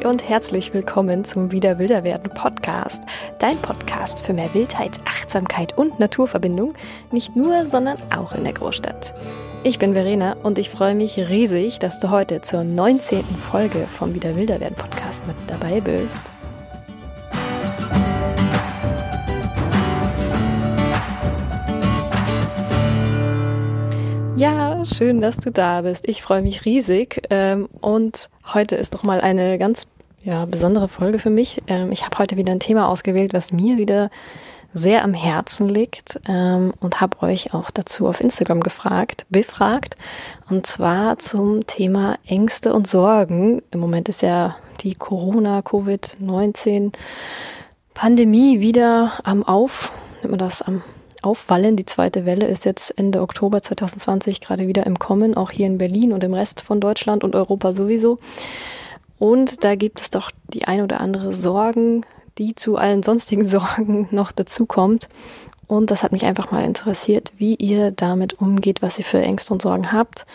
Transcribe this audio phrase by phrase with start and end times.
[0.00, 3.02] Und herzlich willkommen zum Wieder Wilder werden Podcast.
[3.38, 6.72] Dein Podcast für mehr Wildheit, Achtsamkeit und Naturverbindung,
[7.10, 9.12] nicht nur, sondern auch in der Großstadt.
[9.64, 13.22] Ich bin Verena und ich freue mich riesig, dass du heute zur 19.
[13.22, 16.41] Folge vom Wieder Wilder werden Podcast mit dabei bist.
[24.42, 26.08] Ja, schön, dass du da bist.
[26.08, 27.22] Ich freue mich riesig.
[27.30, 29.86] Ähm, und heute ist doch mal eine ganz
[30.24, 31.62] ja, besondere Folge für mich.
[31.68, 34.10] Ähm, ich habe heute wieder ein Thema ausgewählt, was mir wieder
[34.74, 39.94] sehr am Herzen liegt ähm, und habe euch auch dazu auf Instagram gefragt, befragt.
[40.50, 43.62] Und zwar zum Thema Ängste und Sorgen.
[43.70, 46.92] Im Moment ist ja die Corona-Covid-19
[47.94, 50.82] Pandemie wieder am Auf, nennt man das am
[51.22, 51.76] Aufwallen.
[51.76, 55.78] Die zweite Welle ist jetzt Ende Oktober 2020 gerade wieder im Kommen, auch hier in
[55.78, 58.18] Berlin und im Rest von Deutschland und Europa sowieso.
[59.18, 62.04] Und da gibt es doch die ein oder andere Sorgen,
[62.38, 65.08] die zu allen sonstigen Sorgen noch dazukommt.
[65.66, 69.54] Und das hat mich einfach mal interessiert, wie ihr damit umgeht, was ihr für Ängste
[69.54, 70.26] und Sorgen habt,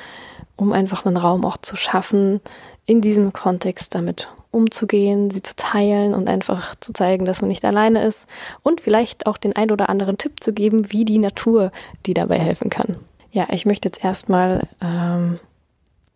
[0.56, 2.42] um einfach einen Raum auch zu schaffen,
[2.86, 7.64] in diesem Kontext damit umzugehen, sie zu teilen und einfach zu zeigen, dass man nicht
[7.64, 8.28] alleine ist
[8.64, 11.72] und vielleicht auch den ein oder anderen Tipp zu geben, wie die Natur
[12.06, 12.98] die dabei helfen kann.
[13.32, 15.40] Ja, ich möchte jetzt erstmal ähm,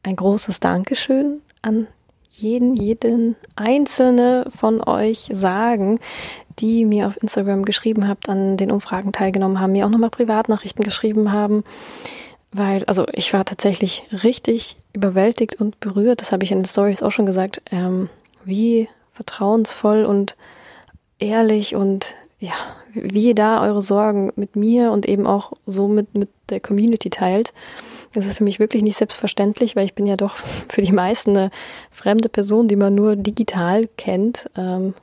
[0.03, 1.88] ein großes Dankeschön an
[2.31, 6.00] jeden, jeden einzelne von euch sagen,
[6.59, 10.83] die mir auf Instagram geschrieben habt, an den Umfragen teilgenommen haben, mir auch nochmal Privatnachrichten
[10.83, 11.64] geschrieben haben,
[12.52, 17.03] weil, also ich war tatsächlich richtig überwältigt und berührt, das habe ich in den Stories
[17.03, 18.09] auch schon gesagt, ähm,
[18.45, 20.36] wie vertrauensvoll und
[21.20, 22.53] ehrlich und ja,
[22.94, 27.09] wie ihr da eure Sorgen mit mir und eben auch so mit, mit der Community
[27.09, 27.53] teilt.
[28.14, 30.36] Das ist für mich wirklich nicht selbstverständlich, weil ich bin ja doch
[30.70, 31.52] für die meisten eine
[31.92, 34.50] fremde Person, die man nur digital kennt.
[34.58, 34.95] Ähm,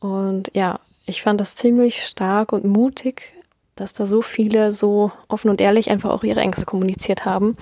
[0.00, 3.34] und ja, ich fand das ziemlich stark und mutig,
[3.74, 7.56] dass da so viele so offen und ehrlich einfach auch ihre Ängste kommuniziert haben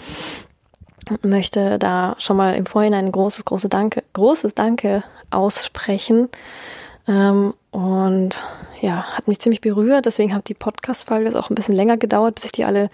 [1.23, 6.29] möchte da schon mal im Vorhinein ein großes, großes Danke, großes Danke aussprechen.
[7.07, 8.45] Ähm, und
[8.81, 10.07] ja, hat mich ziemlich berührt.
[10.07, 12.89] Deswegen hat die Podcast-Folge auch ein bisschen länger gedauert, bis ich die alle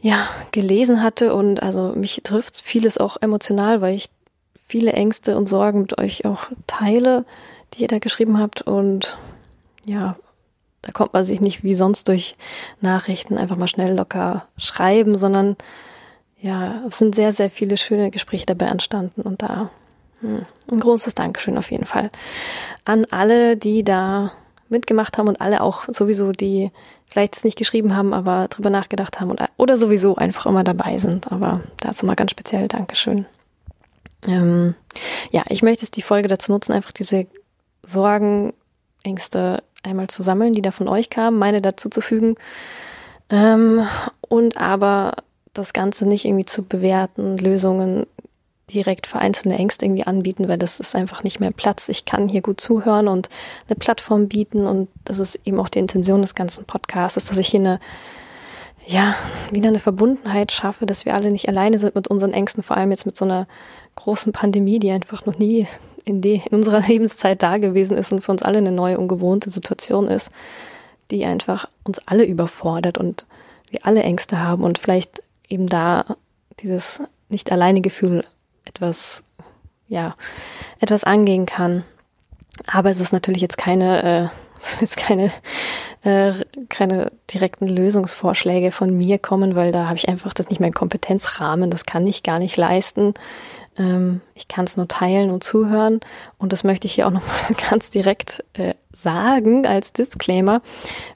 [0.00, 1.34] ja, gelesen hatte.
[1.34, 4.10] Und also mich trifft vieles auch emotional, weil ich
[4.66, 7.24] viele Ängste und Sorgen mit euch auch teile,
[7.74, 8.62] die ihr da geschrieben habt.
[8.62, 9.16] Und
[9.84, 10.16] ja,
[10.82, 12.36] da kommt man sich nicht wie sonst durch
[12.80, 15.56] Nachrichten einfach mal schnell locker schreiben, sondern
[16.44, 19.70] ja, es sind sehr, sehr viele schöne Gespräche dabei entstanden und da
[20.20, 22.10] hm, ein großes Dankeschön auf jeden Fall
[22.84, 24.30] an alle, die da
[24.68, 26.70] mitgemacht haben und alle auch sowieso, die
[27.06, 30.98] vielleicht es nicht geschrieben haben, aber drüber nachgedacht haben und, oder sowieso einfach immer dabei
[30.98, 31.32] sind.
[31.32, 33.24] Aber dazu mal ganz speziell Dankeschön.
[34.26, 34.74] Ähm,
[35.30, 37.26] ja, ich möchte es die Folge dazu nutzen, einfach diese
[37.82, 38.52] Sorgen,
[39.02, 42.34] Ängste einmal zu sammeln, die da von euch kamen, meine dazu zu fügen.
[43.30, 43.86] Ähm,
[44.28, 45.14] und aber
[45.54, 48.06] das Ganze nicht irgendwie zu bewerten, Lösungen
[48.72, 51.88] direkt für einzelne Ängste irgendwie anbieten, weil das ist einfach nicht mehr Platz.
[51.88, 53.28] Ich kann hier gut zuhören und
[53.68, 57.48] eine Plattform bieten und das ist eben auch die Intention des ganzen Podcasts, dass ich
[57.48, 57.78] hier eine,
[58.86, 59.14] ja,
[59.50, 62.90] wieder eine Verbundenheit schaffe, dass wir alle nicht alleine sind mit unseren Ängsten, vor allem
[62.90, 63.46] jetzt mit so einer
[63.96, 65.66] großen Pandemie, die einfach noch nie
[66.04, 69.50] in, die, in unserer Lebenszeit da gewesen ist und für uns alle eine neue, ungewohnte
[69.50, 70.30] Situation ist,
[71.10, 73.26] die einfach uns alle überfordert und
[73.70, 76.16] wir alle Ängste haben und vielleicht eben da
[76.60, 78.24] dieses nicht alleine Gefühl
[78.64, 79.24] etwas,
[79.88, 80.14] ja,
[80.80, 81.84] etwas angehen kann.
[82.66, 84.28] Aber es ist natürlich jetzt keine, äh,
[84.80, 85.32] jetzt keine,
[86.02, 86.32] äh,
[86.68, 91.70] keine direkten Lösungsvorschläge von mir kommen, weil da habe ich einfach das nicht mein Kompetenzrahmen,
[91.70, 93.14] das kann ich gar nicht leisten.
[93.76, 96.00] Ähm, ich kann es nur teilen und zuhören
[96.38, 100.62] und das möchte ich hier auch nochmal ganz direkt äh, sagen als Disclaimer.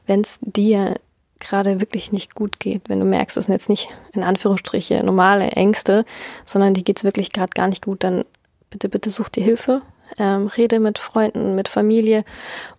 [0.06, 0.96] Wenn es dir
[1.40, 5.50] gerade wirklich nicht gut geht, wenn du merkst, das sind jetzt nicht in Anführungsstriche normale
[5.52, 6.04] Ängste,
[6.44, 8.24] sondern die geht's wirklich gerade gar nicht gut, dann
[8.70, 9.82] bitte, bitte such dir Hilfe.
[10.18, 12.24] Ähm, rede mit Freunden, mit Familie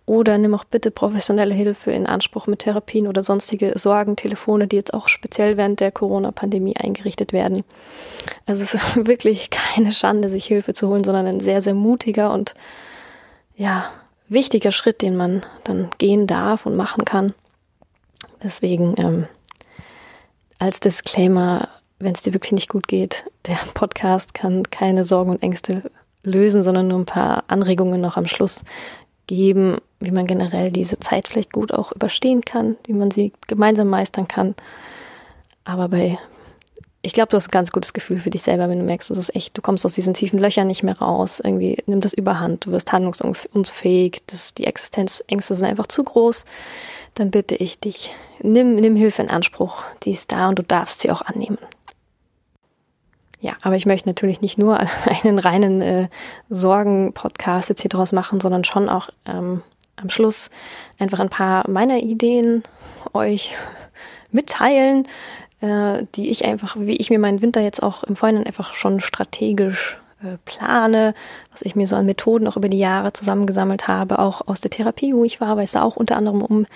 [0.04, 4.92] oder nimm auch bitte professionelle Hilfe in Anspruch mit Therapien oder sonstige Sorgentelefone, die jetzt
[4.92, 7.62] auch speziell während der Corona-Pandemie eingerichtet werden.
[8.46, 12.32] Also es ist wirklich keine Schande, sich Hilfe zu holen, sondern ein sehr, sehr mutiger
[12.32, 12.54] und
[13.54, 13.88] ja,
[14.28, 17.32] wichtiger Schritt, den man dann gehen darf und machen kann.
[18.42, 19.26] Deswegen ähm,
[20.58, 21.68] als Disclaimer,
[21.98, 25.90] wenn es dir wirklich nicht gut geht, der Podcast kann keine Sorgen und Ängste
[26.22, 28.64] lösen, sondern nur ein paar Anregungen noch am Schluss
[29.26, 33.88] geben, wie man generell diese Zeit vielleicht gut auch überstehen kann, wie man sie gemeinsam
[33.88, 34.54] meistern kann.
[35.64, 36.18] Aber bei
[37.02, 39.16] ich glaube, du hast ein ganz gutes Gefühl für dich selber, wenn du merkst, das
[39.16, 42.66] ist echt, du kommst aus diesen tiefen Löchern nicht mehr raus, irgendwie nimmt das überhand,
[42.66, 46.44] du wirst handlungsunfähig, das, die Existenzängste sind einfach zu groß,
[47.14, 51.00] dann bitte ich dich, nimm, nimm Hilfe in Anspruch, die ist da und du darfst
[51.00, 51.58] sie auch annehmen.
[53.40, 54.78] Ja, aber ich möchte natürlich nicht nur
[55.24, 56.08] einen reinen äh,
[56.50, 59.62] Sorgen-Podcast jetzt hier draus machen, sondern schon auch ähm,
[59.96, 60.50] am Schluss
[60.98, 62.62] einfach ein paar meiner Ideen
[63.14, 63.54] euch
[64.30, 65.06] mitteilen,
[65.60, 69.00] äh, die ich einfach, wie ich mir meinen Winter jetzt auch im Vorhinein einfach schon
[69.00, 71.14] strategisch äh, plane,
[71.50, 74.70] was ich mir so an Methoden auch über die Jahre zusammengesammelt habe, auch aus der
[74.70, 76.66] Therapie, wo ich war, weil es da auch unter anderem um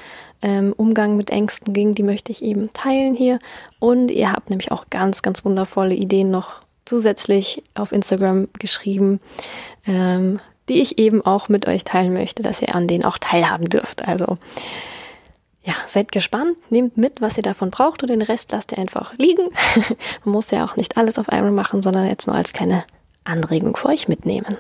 [0.41, 3.39] ähm, Umgang mit Ängsten ging, die möchte ich eben teilen hier.
[3.81, 9.21] Und ihr habt nämlich auch ganz, ganz wundervolle Ideen noch zusätzlich auf Instagram geschrieben,
[9.87, 13.69] ähm, die ich eben auch mit euch teilen möchte, dass ihr an denen auch teilhaben
[13.69, 14.07] dürft.
[14.07, 14.39] Also
[15.65, 19.15] ja, seid gespannt, nehmt mit, was ihr davon braucht und den Rest lasst ihr einfach
[19.17, 19.49] liegen.
[20.25, 22.85] Man muss ja auch nicht alles auf einmal machen, sondern jetzt nur als kleine
[23.25, 24.59] Anregung für euch mitnehmen.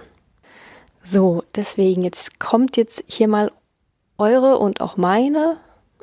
[1.05, 3.53] So, deswegen, jetzt kommt jetzt hier mal
[4.17, 5.59] eure und auch meine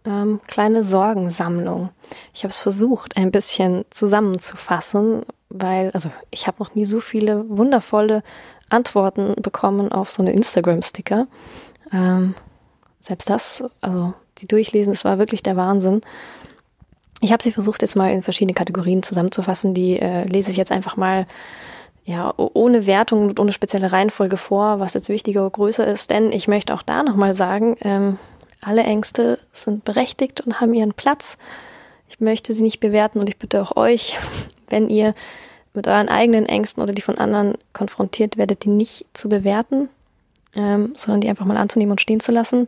[0.06, 1.90] ähm, kleine Sorgensammlung.
[2.34, 7.50] Ich habe es versucht, ein bisschen zusammenzufassen, weil, also ich habe noch nie so viele
[7.50, 8.22] wundervolle
[8.70, 11.28] Antworten bekommen auf so eine Instagram-Sticker.
[11.92, 12.36] Ähm,
[13.00, 16.02] selbst das, also die durchlesen, das war wirklich der Wahnsinn.
[17.22, 19.74] Ich habe sie versucht, jetzt mal in verschiedene Kategorien zusammenzufassen.
[19.74, 21.28] Die äh, lese ich jetzt einfach mal
[22.04, 26.10] ja, ohne Wertung und ohne spezielle Reihenfolge vor, was jetzt wichtiger oder größer ist.
[26.10, 28.18] Denn ich möchte auch da nochmal sagen, ähm,
[28.60, 31.38] alle Ängste sind berechtigt und haben ihren Platz.
[32.10, 34.18] Ich möchte sie nicht bewerten und ich bitte auch euch,
[34.70, 35.14] wenn ihr
[35.74, 39.90] mit euren eigenen Ängsten oder die von anderen konfrontiert werdet, die nicht zu bewerten,
[40.56, 42.68] ähm, sondern die einfach mal anzunehmen und stehen zu lassen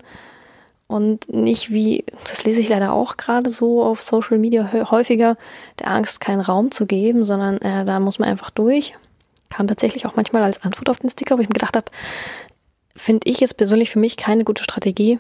[0.94, 5.38] und nicht wie, das lese ich leider auch gerade so auf Social Media häufiger,
[5.80, 8.94] der Angst keinen Raum zu geben, sondern äh, da muss man einfach durch.
[9.50, 11.88] Kam tatsächlich auch manchmal als Antwort auf den Sticker, wo ich mir gedacht habe,
[12.96, 15.18] finde ich jetzt persönlich für mich keine gute Strategie,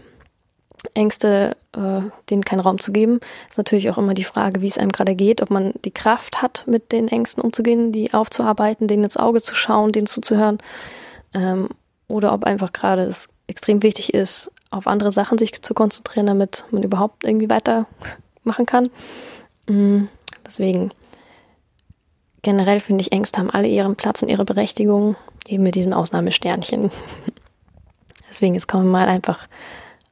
[0.93, 3.19] Ängste, äh, denen keinen Raum zu geben.
[3.49, 6.43] Ist natürlich auch immer die Frage, wie es einem gerade geht, ob man die Kraft
[6.43, 10.59] hat, mit den Ängsten umzugehen, die aufzuarbeiten, denen ins Auge zu schauen, denen zuzuhören.
[11.33, 11.69] Ähm,
[12.07, 16.65] oder ob einfach gerade es extrem wichtig ist, auf andere Sachen sich zu konzentrieren, damit
[16.71, 18.89] man überhaupt irgendwie weitermachen kann.
[19.67, 20.09] Mhm.
[20.45, 20.91] Deswegen
[22.41, 25.15] generell finde ich, Ängste haben alle ihren Platz und ihre Berechtigung,
[25.47, 26.91] eben mit diesem Ausnahmesternchen.
[28.29, 29.47] Deswegen jetzt kommen mal einfach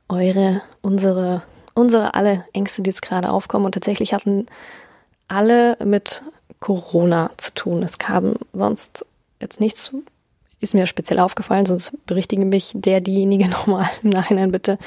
[0.08, 1.42] eure, unsere,
[1.74, 3.66] unsere alle Ängste, die jetzt gerade aufkommen.
[3.66, 4.46] Und tatsächlich hatten
[5.28, 6.22] alle mit
[6.60, 7.82] Corona zu tun.
[7.82, 9.06] Es kam sonst
[9.40, 9.96] jetzt nichts
[10.62, 14.78] ist mir speziell aufgefallen, sonst berichtige mich der, diejenige nochmal im Nachhinein bitte,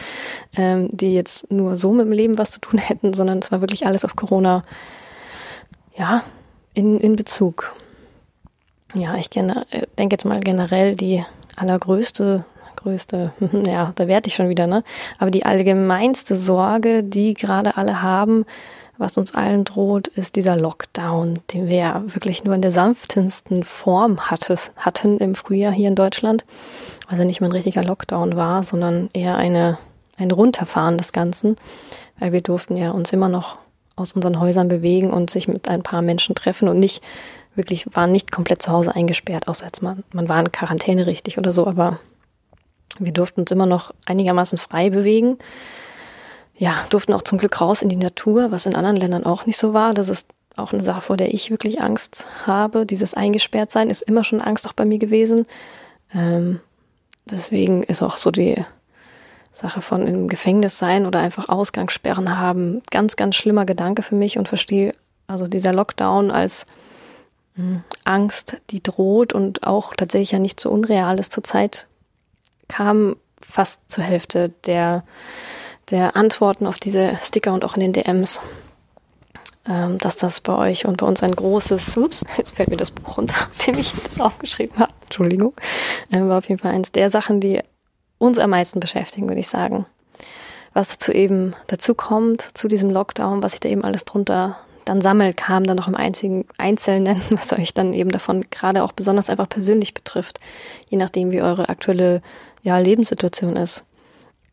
[0.57, 3.61] ähm, die jetzt nur so mit dem Leben was zu tun hätten, sondern es war
[3.61, 4.65] wirklich alles auf Corona,
[5.97, 6.25] ja,
[6.73, 7.73] in, in Bezug.
[8.95, 11.25] Ja, ich äh, denke jetzt mal generell die
[11.57, 12.45] allergrößte,
[12.77, 13.33] größte,
[13.67, 14.85] ja, da werde ich schon wieder, ne?
[15.19, 18.45] Aber die allgemeinste Sorge, die gerade alle haben,
[18.99, 23.65] was uns allen droht, ist dieser Lockdown, den wir ja wirklich nur in der sanftesten
[23.65, 26.45] Form hattes, hatten im Frühjahr hier in Deutschland.
[27.09, 29.79] Also nicht mal ein richtiger Lockdown war, sondern eher eine,
[30.17, 31.57] ein Runterfahren des Ganzen,
[32.19, 33.59] weil wir durften ja uns immer noch
[33.97, 37.03] aus unseren Häusern bewegen und sich mit ein paar Menschen treffen und nicht
[37.55, 41.39] wirklich, waren nicht komplett zu Hause eingesperrt, außer jetzt man, man war in Quarantäne richtig
[41.39, 42.01] oder so, aber
[42.99, 45.39] wir durften uns immer noch einigermaßen frei bewegen
[46.57, 49.59] ja, durften auch zum Glück raus in die Natur, was in anderen Ländern auch nicht
[49.59, 49.95] so war.
[49.95, 52.87] Das ist auch eine Sache, vor der ich wirklich Angst habe.
[52.87, 55.47] Dieses Eingesperrtsein ist immer schon Angst auch bei mir gewesen.
[56.15, 56.61] Ähm,
[57.29, 58.57] deswegen ist auch so die
[59.51, 64.39] Sache von im Gefängnis sein oder einfach Ausgangssperren haben ganz, ganz schlimmer Gedanke für mich
[64.39, 64.95] und verstehe
[65.27, 66.67] also dieser Lockdown als
[67.57, 71.33] mh, hm, Angst, die droht und auch tatsächlich ja nicht so unreal ist.
[71.33, 71.87] Zurzeit
[72.69, 75.05] kam fast zur Hälfte der
[75.91, 78.41] der Antworten auf diese Sticker und auch in den DMs,
[79.67, 82.91] ähm, dass das bei euch und bei uns ein großes, ups, jetzt fällt mir das
[82.91, 83.35] Buch runter,
[83.67, 85.55] dem ich das aufgeschrieben habe, Entschuldigung,
[86.13, 87.61] äh, war auf jeden Fall eins der Sachen, die
[88.19, 89.87] uns am meisten beschäftigen, würde ich sagen.
[90.73, 95.01] Was dazu eben dazu kommt, zu diesem Lockdown, was sich da eben alles drunter dann
[95.01, 99.31] sammelt, kam dann noch im einzigen Einzelnen, was euch dann eben davon gerade auch besonders
[99.31, 100.39] einfach persönlich betrifft,
[100.89, 102.23] je nachdem, wie eure aktuelle
[102.63, 103.85] ja, Lebenssituation ist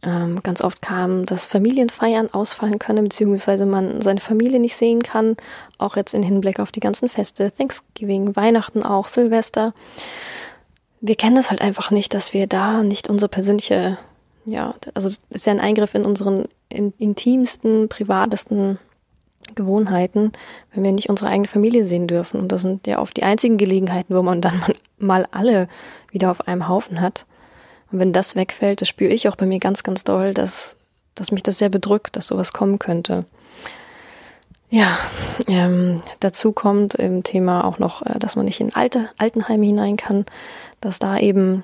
[0.04, 5.38] ähm, ganz oft kam, dass Familienfeiern ausfallen können, beziehungsweise man seine Familie nicht sehen kann.
[5.78, 9.74] Auch jetzt in Hinblick auf die ganzen Feste, Thanksgiving, Weihnachten auch, Silvester.
[11.02, 13.98] Wir kennen es halt einfach nicht, dass wir da nicht unsere persönliche,
[14.46, 18.80] ja, also es ist ja ein Eingriff in unseren in, intimsten, privatesten
[19.56, 20.32] Gewohnheiten,
[20.74, 22.40] wenn wir nicht unsere eigene Familie sehen dürfen.
[22.40, 24.62] Und das sind ja oft die einzigen Gelegenheiten, wo man dann
[24.98, 25.68] mal alle
[26.12, 27.26] wieder auf einem Haufen hat.
[27.92, 30.76] Und wenn das wegfällt, das spüre ich auch bei mir ganz, ganz doll, dass,
[31.16, 33.22] dass mich das sehr bedrückt, dass sowas kommen könnte.
[34.70, 34.98] Ja,
[35.48, 39.98] ähm, dazu kommt im Thema auch noch, äh, dass man nicht in alte Altenheime hinein
[39.98, 40.26] kann,
[40.80, 41.64] dass da eben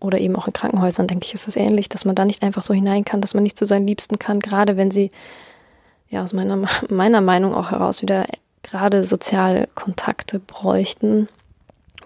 [0.00, 2.62] oder eben auch in Krankenhäusern, denke ich, ist das ähnlich, dass man da nicht einfach
[2.62, 5.10] so hinein kann, dass man nicht zu seinen Liebsten kann, gerade wenn sie
[6.08, 6.56] ja aus meiner,
[6.88, 8.26] meiner Meinung auch heraus wieder
[8.62, 11.28] gerade soziale Kontakte bräuchten,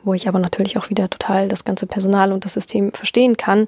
[0.04, 3.66] wo ich aber natürlich auch wieder total das ganze Personal und das System verstehen kann,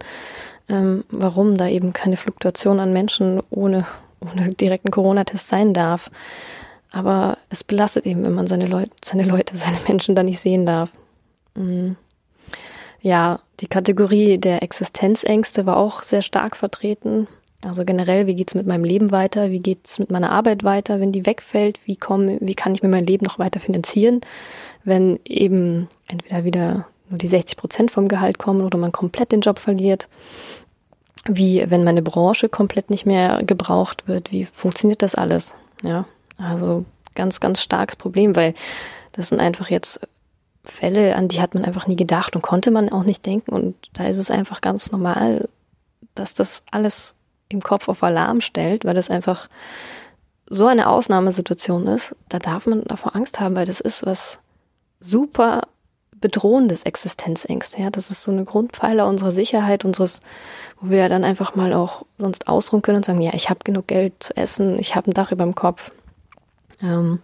[0.69, 3.87] ähm, warum da eben keine Fluktuation an Menschen ohne,
[4.21, 6.11] ohne direkten Corona-Test sein darf.
[6.93, 10.67] Aber es belastet eben, wenn man seine Leute, seine Leute, seine Menschen da nicht sehen
[10.67, 10.91] darf.
[11.55, 11.97] Mhm.
[13.01, 17.29] Ja, die Kategorie der Existenzängste war auch sehr stark vertreten.
[17.67, 19.51] Also generell, wie geht's mit meinem Leben weiter?
[19.51, 21.81] Wie geht's mit meiner Arbeit weiter, wenn die wegfällt?
[21.85, 24.21] Wie komme, wie kann ich mir mein Leben noch weiter finanzieren,
[24.85, 29.41] wenn eben entweder wieder nur die 60 Prozent vom Gehalt kommen oder man komplett den
[29.41, 30.09] Job verliert?
[31.29, 34.31] Wie, wenn meine Branche komplett nicht mehr gebraucht wird?
[34.31, 35.55] Wie funktioniert das alles?
[35.83, 36.07] Ja,
[36.39, 38.55] also ganz, ganz starkes Problem, weil
[39.13, 40.07] das sind einfach jetzt
[40.65, 43.53] Fälle, an die hat man einfach nie gedacht und konnte man auch nicht denken.
[43.53, 45.49] Und da ist es einfach ganz normal,
[46.15, 47.17] dass das alles
[47.49, 49.49] im Kopf auf Alarm stellt, weil das einfach
[50.49, 54.39] so eine Ausnahmesituation ist, da darf man davor Angst haben, weil das ist was
[55.01, 55.63] super
[56.21, 57.83] bedrohendes Existenzängste.
[57.83, 60.21] Ja, das ist so eine Grundpfeiler unserer Sicherheit, unseres,
[60.81, 63.87] wo wir dann einfach mal auch sonst ausruhen können und sagen, ja, ich habe genug
[63.87, 65.91] Geld zu essen, ich habe ein Dach über dem Kopf.
[66.83, 67.21] Ähm,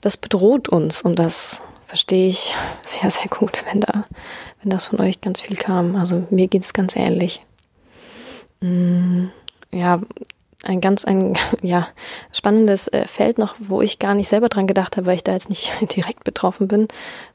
[0.00, 4.04] das bedroht uns und das verstehe ich sehr, sehr gut, wenn da,
[4.62, 5.96] wenn das von euch ganz viel kam.
[5.96, 7.44] Also mir geht es ganz ähnlich.
[8.60, 9.28] Mm
[9.72, 10.00] ja,
[10.62, 11.88] ein ganz ein ja
[12.32, 15.32] spannendes äh, Feld noch, wo ich gar nicht selber dran gedacht habe, weil ich da
[15.32, 16.86] jetzt nicht direkt betroffen bin,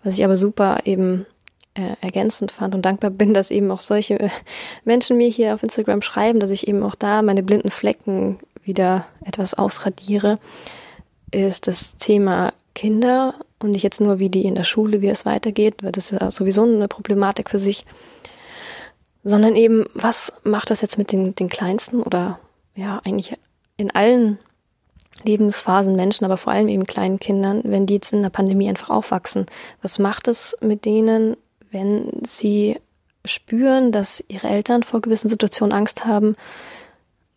[0.03, 1.25] was ich aber super eben
[1.73, 4.29] äh, ergänzend fand und dankbar bin, dass eben auch solche äh,
[4.83, 9.05] Menschen mir hier auf Instagram schreiben, dass ich eben auch da meine blinden Flecken wieder
[9.23, 10.35] etwas ausradiere,
[11.31, 15.25] ist das Thema Kinder und nicht jetzt nur wie die in der Schule, wie es
[15.25, 17.83] weitergeht, weil das ist ja sowieso eine Problematik für sich
[19.25, 22.39] sondern eben, was macht das jetzt mit den, den kleinsten oder
[22.75, 23.35] ja, eigentlich
[23.75, 24.37] in allen
[25.23, 28.91] Lebensphasen Menschen, aber vor allem eben kleinen Kindern, wenn die jetzt in der Pandemie einfach
[28.91, 29.47] aufwachsen?
[29.81, 31.35] Was macht es mit denen,
[31.71, 32.79] wenn sie
[33.25, 36.35] spüren, dass ihre Eltern vor gewissen Situationen Angst haben?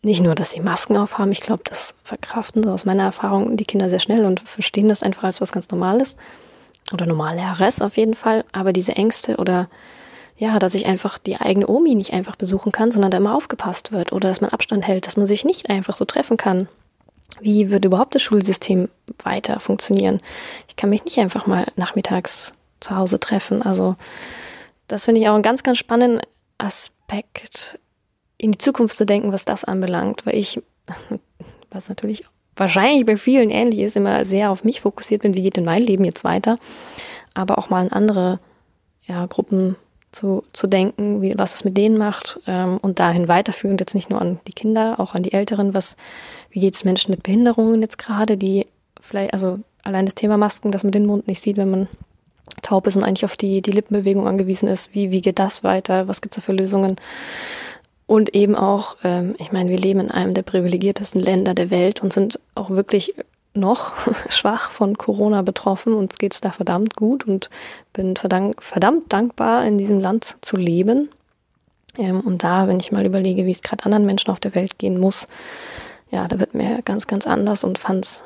[0.03, 3.65] Nicht nur, dass sie Masken aufhaben, ich glaube, das verkraften so aus meiner Erfahrung die
[3.65, 6.19] Kinder sehr schnell und verstehen das einfach als was ganz Normales
[6.93, 9.69] oder normaleres auf jeden Fall, aber diese Ängste oder
[10.39, 13.91] ja, dass ich einfach die eigene Omi nicht einfach besuchen kann, sondern da immer aufgepasst
[13.91, 16.69] wird oder dass man Abstand hält, dass man sich nicht einfach so treffen kann.
[17.41, 18.89] Wie wird überhaupt das Schulsystem
[19.23, 20.21] weiter funktionieren?
[20.69, 23.63] Ich kann mich nicht einfach mal nachmittags zu Hause treffen.
[23.63, 23.97] Also
[24.87, 26.23] das finde ich auch einen ganz, ganz spannenden
[26.57, 27.81] Aspekt,
[28.39, 30.63] in die Zukunft zu denken, was das anbelangt, weil ich,
[31.71, 35.57] was natürlich wahrscheinlich bei vielen ähnlich ist, immer sehr auf mich fokussiert bin, wie geht
[35.57, 36.57] denn mein Leben jetzt weiter,
[37.35, 38.39] aber auch mal in andere
[39.03, 39.77] ja, Gruppen
[40.13, 44.11] zu, zu denken, wie, was das mit denen macht ähm, und dahin weiterführend jetzt nicht
[44.11, 45.97] nur an die Kinder, auch an die Älteren, was,
[46.51, 48.67] wie geht es Menschen mit Behinderungen jetzt gerade, die
[49.01, 51.89] vielleicht, also allein das Thema Masken, dass man den Mund nicht sieht, wenn man
[52.63, 56.09] taub ist und eigentlich auf die, die Lippenbewegung angewiesen ist, wie, wie geht das weiter,
[56.09, 56.97] was gibt es da für Lösungen?
[58.07, 62.03] Und eben auch, ähm, ich meine, wir leben in einem der privilegiertesten Länder der Welt
[62.03, 63.15] und sind auch wirklich
[63.59, 63.93] noch
[64.29, 65.95] schwach von Corona betroffen.
[65.95, 67.51] Uns geht's da verdammt gut und
[67.93, 71.09] bin verdammt, verdammt dankbar, in diesem Land zu leben.
[71.97, 74.79] Ähm, und da, wenn ich mal überlege, wie es gerade anderen Menschen auf der Welt
[74.79, 75.27] gehen muss,
[76.11, 78.25] ja, da wird mir ganz, ganz anders und fand's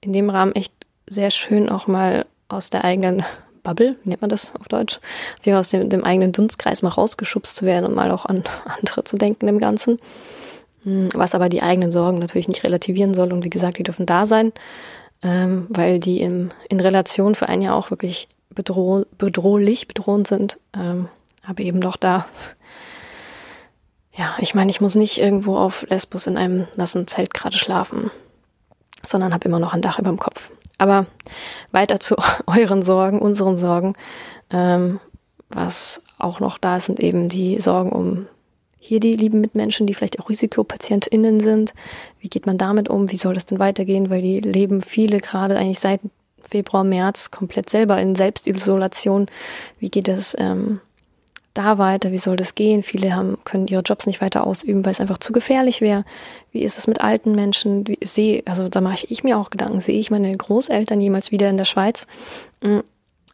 [0.00, 0.72] in dem Rahmen echt
[1.06, 3.22] sehr schön, auch mal aus der eigenen
[3.62, 5.00] Bubble, nennt man das auf Deutsch,
[5.42, 9.04] wie aus dem, dem eigenen Dunstkreis mal rausgeschubst zu werden und mal auch an andere
[9.04, 9.98] zu denken im Ganzen.
[10.84, 13.32] Hm, was aber die eigenen Sorgen natürlich nicht relativieren soll.
[13.32, 14.52] Und wie gesagt, die dürfen da sein,
[15.22, 20.58] ähm, weil die in, in Relation für einen ja auch wirklich bedroh bedrohlich, bedrohend sind.
[20.74, 21.08] Ähm,
[21.46, 22.26] aber eben doch da.
[24.12, 28.10] Ja, ich meine, ich muss nicht irgendwo auf Lesbos in einem nassen Zelt gerade schlafen,
[29.02, 30.50] sondern habe immer noch ein Dach über dem Kopf.
[30.78, 31.06] Aber
[31.72, 33.94] weiter zu euren Sorgen, unseren Sorgen.
[34.50, 35.00] Ähm,
[35.48, 38.26] was auch noch da ist, sind eben die Sorgen um
[38.80, 41.74] hier die lieben Mitmenschen, die vielleicht auch RisikopatientInnen sind.
[42.18, 43.12] Wie geht man damit um?
[43.12, 44.10] Wie soll das denn weitergehen?
[44.10, 46.00] Weil die leben viele gerade eigentlich seit
[46.48, 49.26] Februar, März komplett selber in Selbstisolation.
[49.78, 50.80] Wie geht es ähm,
[51.52, 52.10] da weiter?
[52.10, 52.82] Wie soll das gehen?
[52.82, 56.04] Viele haben, können ihre Jobs nicht weiter ausüben, weil es einfach zu gefährlich wäre.
[56.50, 57.86] Wie ist es mit alten Menschen?
[57.86, 61.50] Wie sehe, also da mache ich mir auch Gedanken, sehe ich meine Großeltern jemals wieder
[61.50, 62.06] in der Schweiz?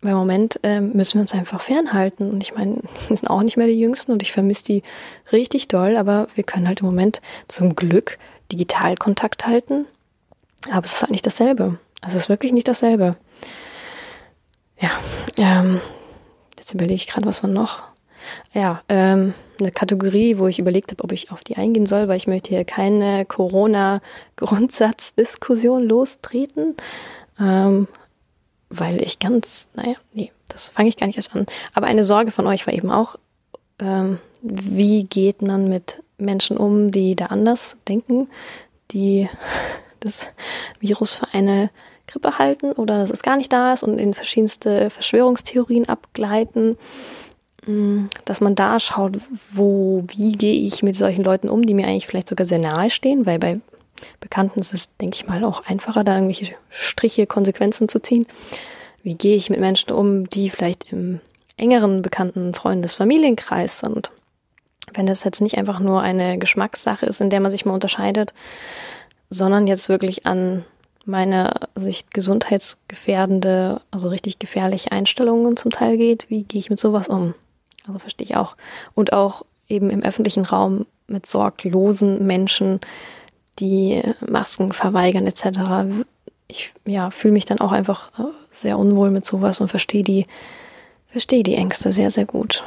[0.07, 2.31] Weil im Moment äh, müssen wir uns einfach fernhalten.
[2.31, 2.77] Und ich meine,
[3.11, 4.85] die sind auch nicht mehr die Jüngsten und ich vermisse die
[5.33, 8.17] richtig doll, aber wir können halt im Moment zum Glück
[8.53, 9.85] digital Kontakt halten.
[10.71, 11.81] Aber es ist halt nicht dasselbe.
[12.03, 13.11] Also es ist wirklich nicht dasselbe.
[14.79, 14.91] Ja,
[15.39, 15.81] ähm,
[16.57, 17.83] jetzt überlege ich gerade, was war noch.
[18.53, 22.17] Ja, ähm, eine Kategorie, wo ich überlegt habe, ob ich auf die eingehen soll, weil
[22.17, 26.77] ich möchte hier keine Corona-Grundsatzdiskussion lostreten.
[27.41, 27.89] Ähm,
[28.69, 31.47] weil ich ganz, naja, nee, das fange ich gar nicht erst an.
[31.75, 33.17] Aber eine Sorge von euch war eben auch,
[33.79, 38.29] ähm, wie geht man mit Menschen um, die da anders denken,
[38.91, 39.29] die
[40.01, 40.29] das
[40.81, 41.71] Virus für eine
[42.07, 46.77] Grippe halten oder dass es gar nicht da ist und in verschiedenste Verschwörungstheorien abgleiten,
[47.67, 49.19] mm, dass man da schaut,
[49.51, 52.91] wo, wie gehe ich mit solchen Leuten um, die mir eigentlich vielleicht sogar sehr nahe
[52.91, 53.61] stehen, weil bei
[54.21, 58.27] Bekannten ist es, denke ich mal, auch einfacher, da irgendwelche Striche, Konsequenzen zu ziehen.
[59.03, 61.21] Wie gehe ich mit Menschen um, die vielleicht im
[61.57, 64.11] engeren bekannten Freundes-, Familienkreis sind?
[64.95, 68.35] Wenn das jetzt nicht einfach nur eine Geschmackssache ist, in der man sich mal unterscheidet,
[69.31, 70.65] sondern jetzt wirklich an
[71.05, 77.09] meiner Sicht gesundheitsgefährdende, also richtig gefährliche Einstellungen zum Teil geht, wie gehe ich mit sowas
[77.09, 77.35] um?
[77.87, 78.57] Also verstehe ich auch.
[78.95, 82.81] Und auch eben im öffentlichen Raum mit sorglosen Menschen,
[83.59, 86.05] die Masken verweigern etc.
[86.49, 90.25] Ich ja, fühle mich dann auch einfach äh, sehr unwohl mit sowas und verstehe die,
[91.09, 92.65] verstehe die Ängste sehr, sehr gut.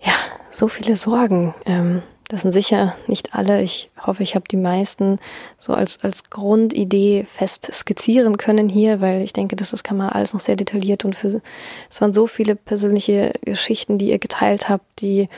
[0.00, 0.14] Ja,
[0.50, 1.54] so viele Sorgen.
[1.66, 3.60] Ähm, das sind sicher nicht alle.
[3.60, 5.18] Ich hoffe, ich habe die meisten
[5.58, 10.10] so als, als Grundidee fest skizzieren können hier, weil ich denke, das, das kann man
[10.10, 11.42] alles noch sehr detailliert und für,
[11.90, 15.28] es waren so viele persönliche Geschichten, die ihr geteilt habt, die,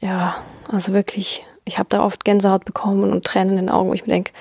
[0.00, 0.34] ja,
[0.68, 4.06] also wirklich ich habe da oft Gänsehaut bekommen und Tränen in den Augen, wo ich
[4.06, 4.32] mir denke,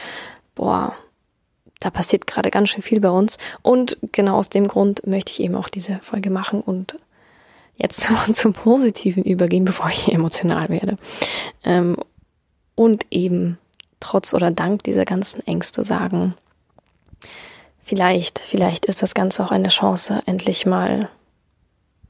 [0.53, 0.95] boah,
[1.79, 3.37] da passiert gerade ganz schön viel bei uns.
[3.61, 6.95] Und genau aus dem Grund möchte ich eben auch diese Folge machen und
[7.75, 10.95] jetzt zum, Positiven übergehen, bevor ich emotional werde.
[11.63, 11.97] Ähm,
[12.75, 13.57] und eben
[13.99, 16.35] trotz oder dank dieser ganzen Ängste sagen,
[17.83, 21.09] vielleicht, vielleicht ist das Ganze auch eine Chance, endlich mal,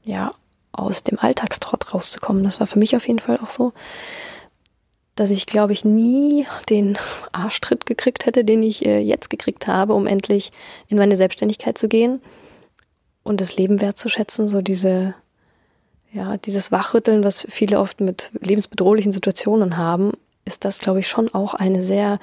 [0.04, 0.32] ja,
[0.72, 2.44] aus dem Alltagstrott rauszukommen.
[2.44, 3.72] Das war für mich auf jeden Fall auch so
[5.16, 6.96] dass ich, glaube ich, nie den
[7.32, 10.50] Arschtritt gekriegt hätte, den ich äh, jetzt gekriegt habe, um endlich
[10.88, 12.20] in meine Selbstständigkeit zu gehen
[13.24, 15.14] und das Leben wertzuschätzen, so diese,
[16.12, 20.12] ja, dieses Wachrütteln, was viele oft mit lebensbedrohlichen Situationen haben,
[20.44, 22.18] ist das, glaube ich, schon auch eine sehr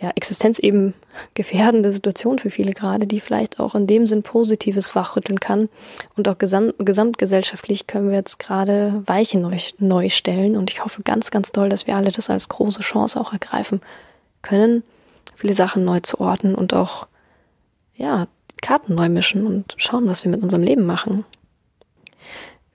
[0.00, 0.94] ja, Existenz eben
[1.34, 5.68] gefährdende Situation für viele gerade, die vielleicht auch in dem Sinn Positives wachrütteln kann.
[6.16, 10.56] Und auch gesamt, gesamtgesellschaftlich können wir jetzt gerade Weichen neu, neu stellen.
[10.56, 13.80] Und ich hoffe ganz, ganz doll, dass wir alle das als große Chance auch ergreifen
[14.42, 14.82] können,
[15.36, 17.06] viele Sachen neu zu ordnen und auch,
[17.94, 18.26] ja,
[18.62, 21.24] Karten neu mischen und schauen, was wir mit unserem Leben machen.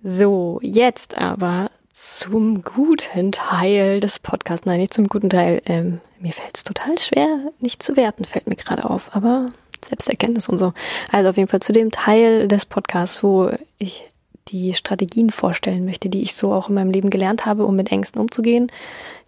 [0.04, 4.66] So, jetzt aber zum guten Teil des Podcasts.
[4.66, 5.62] Nein, nicht zum guten Teil.
[5.66, 9.16] Ähm, mir fällt es total schwer, nicht zu werten, fällt mir gerade auf.
[9.16, 9.46] Aber
[9.88, 10.74] Selbsterkenntnis und so.
[11.12, 14.10] Also auf jeden Fall zu dem Teil des Podcasts, wo ich
[14.48, 17.92] die Strategien vorstellen möchte, die ich so auch in meinem Leben gelernt habe, um mit
[17.92, 18.72] Ängsten umzugehen,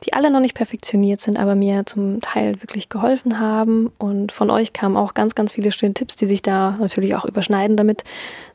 [0.05, 3.91] die alle noch nicht perfektioniert sind, aber mir zum Teil wirklich geholfen haben.
[3.99, 7.25] Und von euch kamen auch ganz, ganz viele schöne Tipps, die sich da natürlich auch
[7.25, 8.03] überschneiden damit.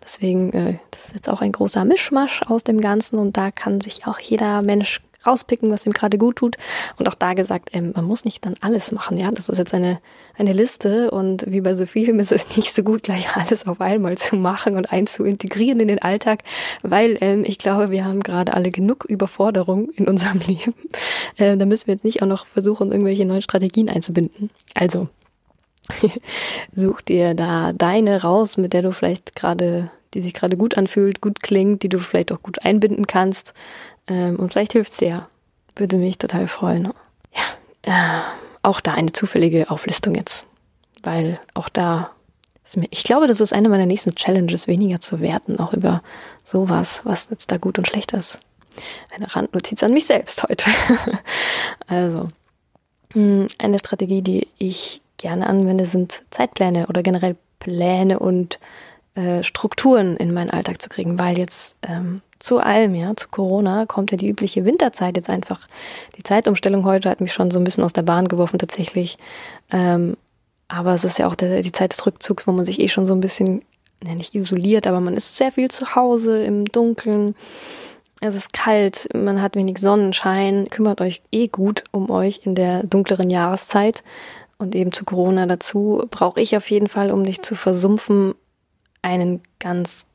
[0.03, 3.81] Deswegen, äh, das ist jetzt auch ein großer Mischmasch aus dem Ganzen und da kann
[3.81, 6.57] sich auch jeder Mensch rauspicken, was ihm gerade gut tut.
[6.99, 9.19] Und auch da gesagt, ähm, man muss nicht dann alles machen.
[9.19, 10.01] Ja, das ist jetzt eine,
[10.37, 13.81] eine Liste und wie bei so vielen ist es nicht so gut, gleich alles auf
[13.81, 16.43] einmal zu machen und einzuintegrieren in den Alltag,
[16.83, 20.75] weil ähm, ich glaube, wir haben gerade alle genug Überforderung in unserem Leben.
[21.37, 24.51] Äh, da müssen wir jetzt nicht auch noch versuchen, irgendwelche neuen Strategien einzubinden.
[24.75, 25.09] Also,
[26.75, 31.21] such dir da deine raus, mit der du vielleicht gerade, die sich gerade gut anfühlt,
[31.21, 33.55] gut klingt, die du vielleicht auch gut einbinden kannst.
[34.07, 35.23] Ähm, und vielleicht hilft's dir.
[35.77, 36.93] Würde mich total freuen.
[37.35, 37.43] Ja,
[37.83, 38.23] äh,
[38.63, 40.49] auch da eine zufällige Auflistung jetzt.
[41.03, 42.11] Weil auch da
[42.65, 46.01] ist mir, ich glaube, das ist eine meiner nächsten Challenges, weniger zu werten, auch über
[46.45, 48.39] sowas, was jetzt da gut und schlecht ist.
[49.15, 50.71] Eine Randnotiz an mich selbst heute.
[51.87, 52.29] also,
[53.13, 58.59] hm, eine Strategie, die ich gerne anwende, sind Zeitpläne oder generell Pläne und
[59.15, 63.87] äh, Strukturen in meinen Alltag zu kriegen, weil jetzt ähm, zu allem, ja, zu Corona
[63.87, 65.67] kommt ja die übliche Winterzeit jetzt einfach.
[66.17, 69.17] Die Zeitumstellung heute hat mich schon so ein bisschen aus der Bahn geworfen tatsächlich.
[69.71, 70.17] Ähm,
[70.67, 73.07] aber es ist ja auch der, die Zeit des Rückzugs, wo man sich eh schon
[73.07, 73.63] so ein bisschen
[74.05, 77.37] ja nicht isoliert, aber man ist sehr viel zu Hause im Dunkeln.
[78.21, 82.83] Es ist kalt, man hat wenig Sonnenschein, kümmert euch eh gut um euch in der
[82.83, 84.03] dunkleren Jahreszeit.
[84.59, 88.35] Und eben zu Corona dazu brauche ich auf jeden Fall, um nicht zu versumpfen,
[89.03, 90.07] einen ganz,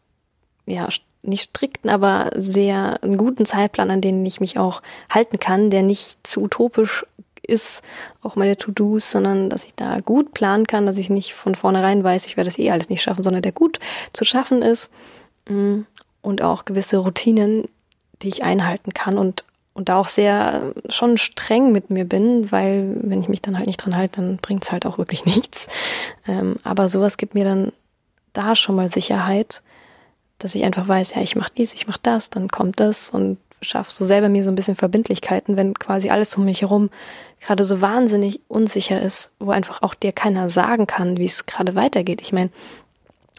[0.65, 0.89] ja,
[1.21, 5.83] nicht strikten, aber sehr einen guten Zeitplan, an den ich mich auch halten kann, der
[5.83, 7.05] nicht zu utopisch
[7.41, 7.81] ist,
[8.21, 12.03] auch meine To-Dos, sondern dass ich da gut planen kann, dass ich nicht von vornherein
[12.03, 13.79] weiß, ich werde das eh alles nicht schaffen, sondern der gut
[14.13, 14.91] zu schaffen ist
[15.49, 15.81] mm,
[16.21, 17.67] und auch gewisse Routinen,
[18.21, 19.43] die ich einhalten kann und
[19.77, 23.67] und da auch sehr schon streng mit mir bin, weil wenn ich mich dann halt
[23.67, 25.69] nicht dran halte, dann bringt es halt auch wirklich nichts.
[26.27, 27.71] Ähm, aber sowas gibt mir dann
[28.33, 29.61] da schon mal Sicherheit,
[30.39, 33.37] dass ich einfach weiß, ja, ich mache dies, ich mache das, dann kommt das und
[33.61, 36.89] schaffst so selber mir so ein bisschen Verbindlichkeiten, wenn quasi alles um mich herum
[37.41, 41.75] gerade so wahnsinnig unsicher ist, wo einfach auch dir keiner sagen kann, wie es gerade
[41.75, 42.21] weitergeht.
[42.21, 42.49] Ich meine,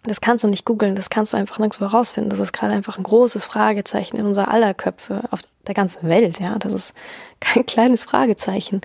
[0.05, 2.31] das kannst du nicht googeln, das kannst du einfach nirgendwo herausfinden.
[2.31, 6.41] Das ist gerade einfach ein großes Fragezeichen in unser aller Köpfe auf der ganzen Welt,
[6.41, 6.59] ja.
[6.59, 6.95] Das ist
[7.41, 8.81] kein kleines Fragezeichen.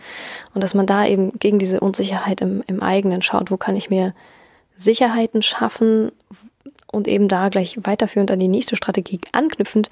[0.53, 3.89] Und dass man da eben gegen diese Unsicherheit im, im eigenen schaut, wo kann ich
[3.89, 4.13] mir
[4.75, 6.11] Sicherheiten schaffen
[6.93, 9.89] und eben da gleich weiterführend an die nächste Strategie anknüpfend,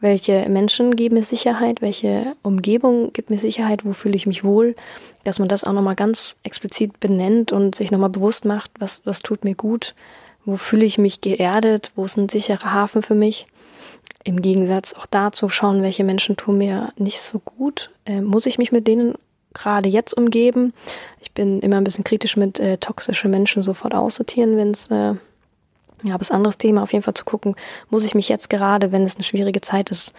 [0.00, 4.74] welche Menschen geben mir Sicherheit, welche Umgebung gibt mir Sicherheit, wo fühle ich mich wohl,
[5.24, 9.20] dass man das auch nochmal ganz explizit benennt und sich nochmal bewusst macht, was, was
[9.20, 9.94] tut mir gut,
[10.44, 11.90] wo fühle ich mich geerdet?
[11.96, 13.46] Wo ist ein sicherer Hafen für mich?
[14.24, 17.90] Im Gegensatz auch dazu schauen, welche Menschen tun mir nicht so gut.
[18.04, 19.14] Äh, muss ich mich mit denen
[19.54, 20.74] gerade jetzt umgeben?
[21.20, 25.14] Ich bin immer ein bisschen kritisch mit äh, toxische Menschen sofort aussortieren, wenn es äh,
[26.04, 27.56] ja, bis anderes Thema auf jeden Fall zu gucken,
[27.90, 30.14] muss ich mich jetzt gerade, wenn es eine schwierige Zeit ist,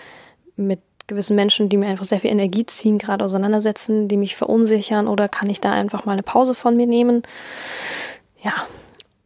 [0.57, 5.07] mit gewissen Menschen, die mir einfach sehr viel Energie ziehen, gerade auseinandersetzen, die mich verunsichern
[5.07, 7.21] oder kann ich da einfach mal eine Pause von mir nehmen?
[8.41, 8.53] Ja,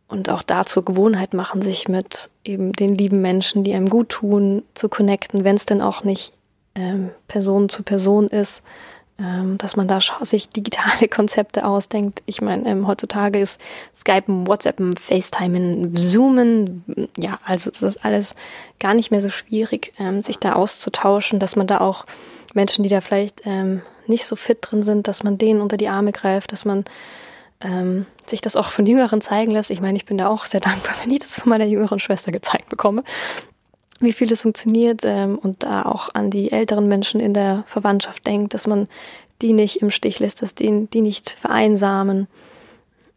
[0.09, 4.09] und auch da zur Gewohnheit machen, sich mit eben den lieben Menschen, die einem gut
[4.09, 6.33] tun, zu connecten, wenn es denn auch nicht
[6.75, 8.63] ähm, Person zu Person ist,
[9.58, 12.21] dass man da sich digitale Konzepte ausdenkt.
[12.25, 13.60] Ich meine, ähm, heutzutage ist
[13.93, 16.86] Skypen, WhatsAppen, FaceTimen, Zoomen,
[17.17, 18.36] ja, also das ist alles
[18.79, 22.05] gar nicht mehr so schwierig, ähm, sich da auszutauschen, dass man da auch
[22.53, 25.89] Menschen, die da vielleicht ähm, nicht so fit drin sind, dass man denen unter die
[25.89, 26.86] Arme greift, dass man
[27.62, 29.69] ähm, sich das auch von Jüngeren zeigen lässt.
[29.69, 32.32] Ich meine, ich bin da auch sehr dankbar, wenn ich das von meiner jüngeren Schwester
[32.32, 33.03] gezeigt bekomme,
[33.99, 38.25] wie viel das funktioniert ähm, und da auch an die älteren Menschen in der Verwandtschaft
[38.25, 38.88] denkt, dass man
[39.41, 42.27] die nicht im Stich lässt, dass die, die nicht vereinsamen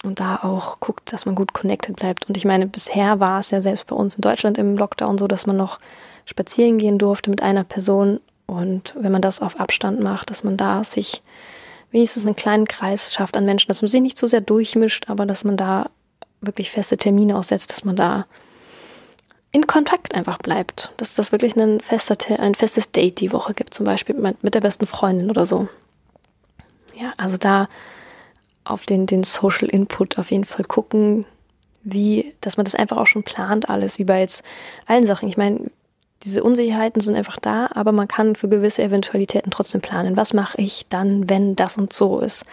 [0.04, 2.28] und da auch guckt, dass man gut connected bleibt.
[2.28, 5.28] Und ich meine, bisher war es ja selbst bei uns in Deutschland im Lockdown so,
[5.28, 5.78] dass man noch
[6.24, 10.56] spazieren gehen durfte mit einer Person und wenn man das auf Abstand macht, dass man
[10.56, 11.22] da sich
[11.90, 15.26] wenigstens einen kleinen Kreis schafft an Menschen, dass man sich nicht so sehr durchmischt, aber
[15.26, 15.90] dass man da
[16.40, 18.26] wirklich feste Termine aussetzt, dass man da
[19.52, 20.92] in Kontakt einfach bleibt.
[20.96, 24.60] Dass das wirklich ein, fester, ein festes Date die Woche gibt, zum Beispiel mit der
[24.60, 25.68] besten Freundin oder so.
[26.94, 27.68] Ja, also da
[28.64, 31.26] auf den, den Social Input auf jeden Fall gucken,
[31.84, 34.42] wie, dass man das einfach auch schon plant alles, wie bei jetzt
[34.86, 35.28] allen Sachen.
[35.28, 35.70] Ich meine,
[36.22, 40.16] diese Unsicherheiten sind einfach da, aber man kann für gewisse Eventualitäten trotzdem planen.
[40.16, 42.44] Was mache ich dann, wenn das und so ist?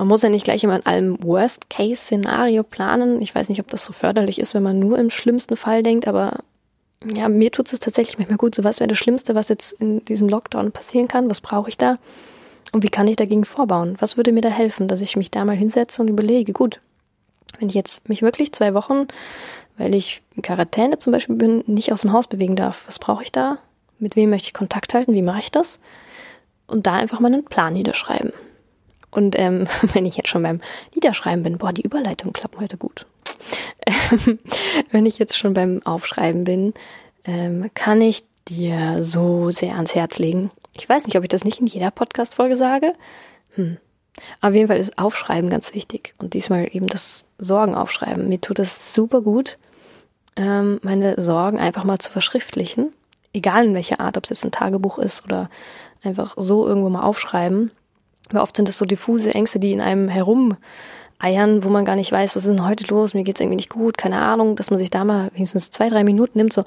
[0.00, 3.20] Man muss ja nicht gleich immer in allem Worst-Case-Szenario planen.
[3.20, 6.08] Ich weiß nicht, ob das so förderlich ist, wenn man nur im schlimmsten Fall denkt,
[6.08, 6.38] aber
[7.04, 8.54] ja, mir tut es tatsächlich manchmal gut.
[8.54, 11.30] So was wäre das Schlimmste, was jetzt in diesem Lockdown passieren kann?
[11.30, 11.98] Was brauche ich da?
[12.72, 13.96] Und wie kann ich dagegen vorbauen?
[14.00, 16.80] Was würde mir da helfen, dass ich mich da mal hinsetze und überlege, gut,
[17.58, 19.06] wenn ich jetzt mich wirklich zwei Wochen
[19.80, 22.84] weil ich in Quarantäne zum Beispiel bin, nicht aus dem Haus bewegen darf.
[22.86, 23.56] Was brauche ich da?
[23.98, 25.14] Mit wem möchte ich Kontakt halten?
[25.14, 25.80] Wie mache ich das?
[26.66, 28.32] Und da einfach mal einen Plan niederschreiben.
[29.10, 30.60] Und ähm, wenn ich jetzt schon beim
[30.94, 33.06] Niederschreiben bin, boah, die Überleitungen klappen heute gut.
[34.90, 36.74] wenn ich jetzt schon beim Aufschreiben bin,
[37.24, 40.50] ähm, kann ich dir so sehr ans Herz legen.
[40.74, 42.94] Ich weiß nicht, ob ich das nicht in jeder Podcast-Folge sage.
[43.54, 43.78] Hm.
[44.40, 46.14] Auf jeden Fall ist Aufschreiben ganz wichtig.
[46.18, 48.28] Und diesmal eben das Sorgen aufschreiben.
[48.28, 49.58] Mir tut das super gut
[50.40, 52.92] ähm, meine Sorgen einfach mal zu verschriftlichen.
[53.32, 55.50] Egal in welcher Art, ob es jetzt ein Tagebuch ist oder
[56.02, 57.70] einfach so irgendwo mal aufschreiben.
[58.32, 62.12] Weil oft sind das so diffuse Ängste, die in einem herumeiern, wo man gar nicht
[62.12, 64.78] weiß, was ist denn heute los, mir geht's irgendwie nicht gut, keine Ahnung, dass man
[64.78, 66.64] sich da mal wenigstens zwei, drei Minuten nimmt, so,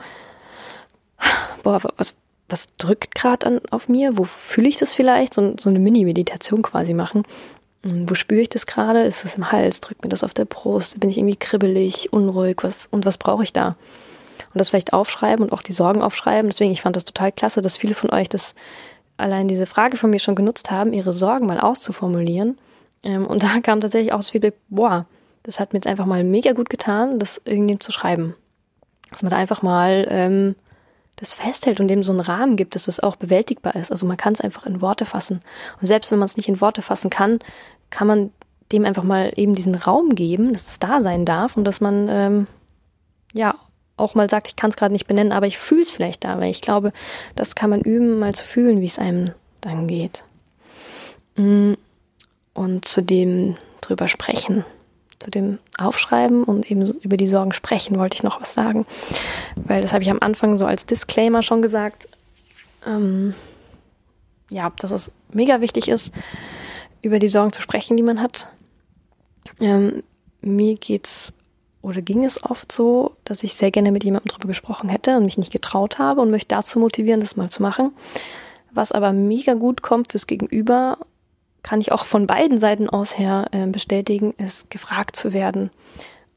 [1.64, 2.16] boah, was,
[2.50, 4.18] was drückt gerade auf mir?
[4.18, 5.34] Wo fühle ich das vielleicht?
[5.34, 7.24] So, so eine Mini-Meditation quasi machen
[7.84, 9.04] hm, wo spüre ich das gerade?
[9.04, 9.82] Ist es im Hals?
[9.82, 11.00] Drückt mir das auf der Brust?
[11.00, 12.58] Bin ich irgendwie kribbelig, unruhig?
[12.62, 13.76] Was, und was brauche ich da?
[14.54, 16.50] Und das vielleicht aufschreiben und auch die Sorgen aufschreiben.
[16.50, 18.56] Deswegen, ich fand das total klasse, dass viele von euch das
[19.18, 22.58] allein diese Frage von mir schon genutzt haben, ihre Sorgen mal auszuformulieren.
[23.04, 25.06] Ähm, und da kam tatsächlich auch das Feedback, boah,
[25.44, 28.36] das hat mir jetzt einfach mal mega gut getan, das irgendjemandem zu schreiben.
[29.10, 30.56] Dass man da einfach mal ähm,
[31.18, 33.92] das festhält und dem so einen Rahmen gibt, dass das auch bewältigbar ist.
[33.92, 35.42] Also man kann es einfach in Worte fassen.
[35.80, 37.40] Und selbst wenn man es nicht in Worte fassen kann,
[37.90, 38.32] kann man
[38.72, 42.08] dem einfach mal eben diesen Raum geben, dass es da sein darf und dass man
[42.10, 42.48] ähm,
[43.34, 43.54] ja
[43.98, 46.40] auch mal sagt, ich kann es gerade nicht benennen, aber ich fühle es vielleicht da,
[46.40, 46.92] weil ich glaube,
[47.36, 50.24] das kann man üben, mal zu fühlen, wie es einem dann geht.
[51.36, 51.74] Mm,
[52.54, 54.66] und zu dem drüber sprechen,
[55.20, 58.86] zu dem Aufschreiben und eben über die Sorgen sprechen, wollte ich noch was sagen.
[59.56, 62.08] Weil das habe ich am Anfang so als Disclaimer schon gesagt.
[62.86, 63.34] Ähm,
[64.50, 66.14] ja, dass es mega wichtig ist,
[67.02, 68.48] über die Sorgen zu sprechen, die man hat.
[69.60, 70.04] Ähm,
[70.42, 71.34] mir geht's
[71.84, 75.26] oder ging es oft so, dass ich sehr gerne mit jemandem drüber gesprochen hätte und
[75.26, 77.92] mich nicht getraut habe und möchte dazu motivieren, das mal zu machen.
[78.72, 80.98] Was aber mega gut kommt fürs Gegenüber,
[81.62, 85.72] kann ich auch von beiden Seiten aus her äh, bestätigen, ist gefragt zu werden,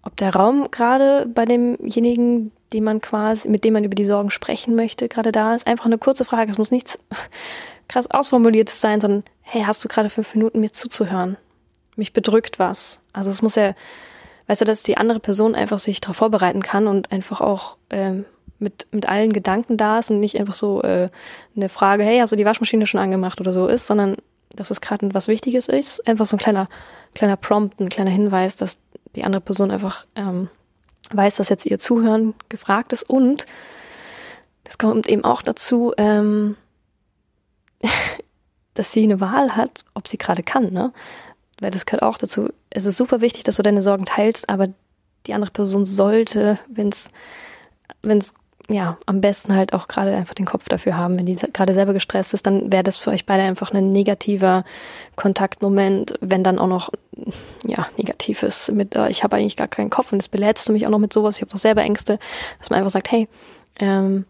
[0.03, 4.31] ob der Raum gerade bei demjenigen, den man quasi, mit dem man über die Sorgen
[4.31, 5.67] sprechen möchte, gerade da ist.
[5.67, 6.51] Einfach eine kurze Frage.
[6.51, 6.99] Es muss nichts
[7.89, 11.37] krass ausformuliertes sein, sondern hey, hast du gerade fünf Minuten mir zuzuhören?
[11.95, 12.99] Mich bedrückt was.
[13.13, 13.75] Also es muss ja
[14.47, 18.25] weißt du, dass die andere Person einfach sich darauf vorbereiten kann und einfach auch ähm,
[18.59, 21.09] mit, mit allen Gedanken da ist und nicht einfach so äh,
[21.57, 24.17] eine Frage, hey, hast du die Waschmaschine schon angemacht oder so ist, sondern
[24.55, 26.07] dass es gerade was Wichtiges ist.
[26.09, 26.69] Einfach so ein kleiner,
[27.15, 28.79] kleiner Prompt, ein kleiner Hinweis, dass
[29.15, 30.49] die andere Person einfach ähm,
[31.11, 33.47] weiß, dass jetzt ihr Zuhören gefragt ist und
[34.65, 36.57] das kommt eben auch dazu, ähm,
[38.75, 40.93] dass sie eine Wahl hat, ob sie gerade kann, ne?
[41.61, 42.51] Weil das gehört auch dazu.
[42.71, 44.69] Es ist super wichtig, dass du deine Sorgen teilst, aber
[45.27, 47.09] die andere Person sollte, wenn es,
[48.03, 48.35] wenn es
[48.69, 51.17] ja, am besten halt auch gerade einfach den Kopf dafür haben.
[51.17, 54.65] Wenn die gerade selber gestresst ist, dann wäre das für euch beide einfach ein negativer
[55.15, 56.91] Kontaktmoment, wenn dann auch noch,
[57.65, 60.85] ja, negatives mit, äh, ich habe eigentlich gar keinen Kopf und das belädst du mich
[60.87, 62.19] auch noch mit sowas, ich habe doch selber Ängste,
[62.59, 63.29] dass man einfach sagt, hey,
[63.79, 64.25] ähm,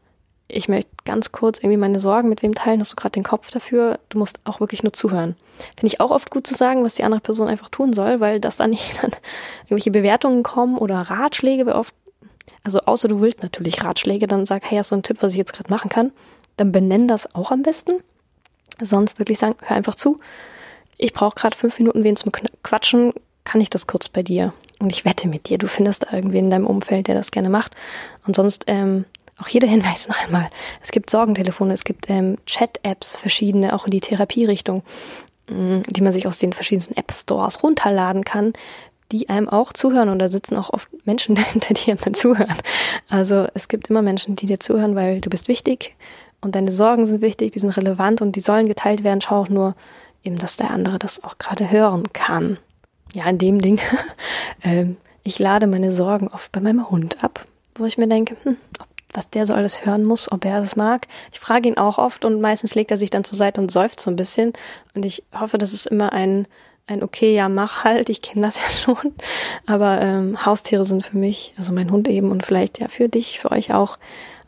[0.49, 3.51] ich möchte ganz kurz irgendwie meine Sorgen mit wem teilen, hast du gerade den Kopf
[3.51, 5.35] dafür, du musst auch wirklich nur zuhören.
[5.77, 8.40] Finde ich auch oft gut zu sagen, was die andere Person einfach tun soll, weil
[8.40, 9.12] das dann nicht dann
[9.64, 11.95] irgendwelche Bewertungen kommen oder Ratschläge, oft,
[12.64, 15.38] also außer du willst natürlich Ratschläge, dann sag, hey, hast du einen Tipp, was ich
[15.38, 16.12] jetzt gerade machen kann?
[16.57, 18.01] Dann benenn das auch am besten.
[18.81, 20.19] Sonst wirklich sagen, hör einfach zu.
[20.99, 23.12] Ich brauche gerade fünf Minuten wen zum Quatschen,
[23.45, 24.53] kann ich das kurz bei dir?
[24.79, 27.49] Und ich wette mit dir, du findest da irgendwen in deinem Umfeld, der das gerne
[27.49, 27.75] macht.
[28.27, 29.07] Und sonst ähm,
[29.38, 30.49] auch hier der Hinweis noch einmal.
[30.83, 34.83] Es gibt Sorgentelefone, es gibt ähm, Chat-Apps, verschiedene, auch in die Therapierichtung,
[35.48, 38.52] die man sich aus den verschiedensten App-Stores runterladen kann,
[39.12, 40.09] die einem auch zuhören.
[40.09, 42.56] Und da sitzen auch oft Menschen dahinter, die einem zuhören.
[43.09, 45.94] Also es gibt immer Menschen, die dir zuhören, weil du bist wichtig
[46.40, 49.20] und deine Sorgen sind wichtig, die sind relevant und die sollen geteilt werden.
[49.20, 49.74] Schau auch nur
[50.22, 52.59] eben, dass der andere das auch gerade hören kann.
[53.14, 53.80] Ja, in dem Ding.
[54.62, 58.56] ähm, ich lade meine Sorgen oft bei meinem Hund ab, wo ich mir denke, hm,
[59.16, 61.07] was der so alles hören muss, ob er das mag.
[61.33, 64.00] Ich frage ihn auch oft und meistens legt er sich dann zur Seite und seufzt
[64.00, 64.52] so ein bisschen.
[64.94, 66.46] Und ich hoffe, das ist immer ein,
[66.87, 69.14] ein okay, ja, mach halt, ich kenne das ja schon.
[69.66, 73.40] Aber ähm, Haustiere sind für mich, also mein Hund eben und vielleicht ja für dich,
[73.40, 73.98] für euch auch,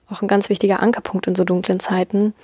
[0.08, 2.34] auch ein ganz wichtiger Ankerpunkt in so dunklen Zeiten,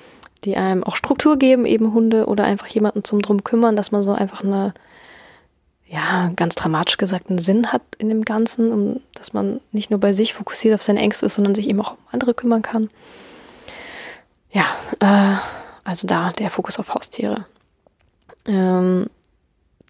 [0.45, 4.03] die einem auch Struktur geben, eben Hunde oder einfach jemanden zum drum kümmern, dass man
[4.03, 4.75] so einfach eine
[5.95, 10.01] ja, ganz dramatisch gesagt einen Sinn hat in dem Ganzen und dass man nicht nur
[10.01, 12.89] bei sich fokussiert auf seine Ängste ist, sondern sich eben auch um andere kümmern kann.
[14.51, 14.65] Ja,
[14.99, 15.37] äh,
[15.85, 17.47] also da der Fokus auf Haustiere.
[18.47, 19.07] Ähm,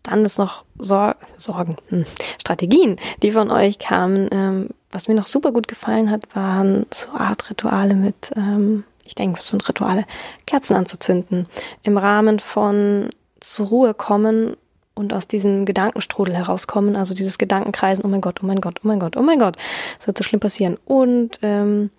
[0.02, 2.04] dann ist noch Sor Sorgen, hm.
[2.38, 4.28] Strategien, die von euch kamen.
[4.30, 9.14] Ähm, was mir noch super gut gefallen hat, waren so Art Rituale mit, ähm, ich
[9.14, 10.04] denke, was für Rituale,
[10.46, 11.46] Kerzen anzuzünden.
[11.82, 13.08] Im Rahmen von
[13.40, 14.56] zur Ruhe kommen
[14.94, 18.88] und aus diesem Gedankenstrudel herauskommen, also dieses Gedankenkreisen, oh mein Gott, oh mein Gott, oh
[18.88, 19.56] mein Gott, oh mein Gott,
[19.98, 20.78] das wird so schlimm passieren.
[20.84, 21.90] Und ähm,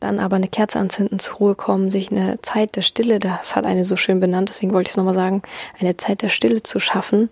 [0.00, 3.66] dann aber eine Kerze anzünden, zur Ruhe kommen, sich eine Zeit der Stille, das hat
[3.66, 5.42] eine so schön benannt, deswegen wollte ich es nochmal sagen,
[5.80, 7.30] eine Zeit der Stille zu schaffen,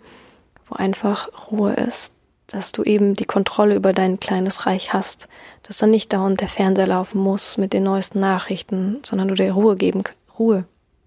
[0.68, 2.12] wo einfach Ruhe ist,
[2.46, 5.28] dass du eben die Kontrolle über dein kleines Reich hast,
[5.62, 9.52] dass dann nicht dauernd der Fernseher laufen muss mit den neuesten Nachrichten, sondern du dir
[9.52, 10.02] Ruhe geben,
[10.38, 10.64] Ruhe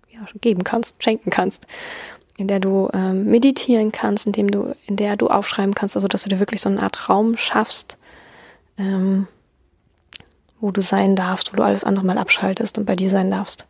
[0.09, 1.65] ja, geben kannst, schenken kannst
[2.39, 6.07] in der du ähm, meditieren kannst, in dem du, in der du aufschreiben kannst, also
[6.07, 7.97] dass du dir wirklich so eine Art Raum schaffst,
[8.77, 9.27] ähm,
[10.59, 13.67] wo du sein darfst, wo du alles andere mal abschaltest und bei dir sein darfst.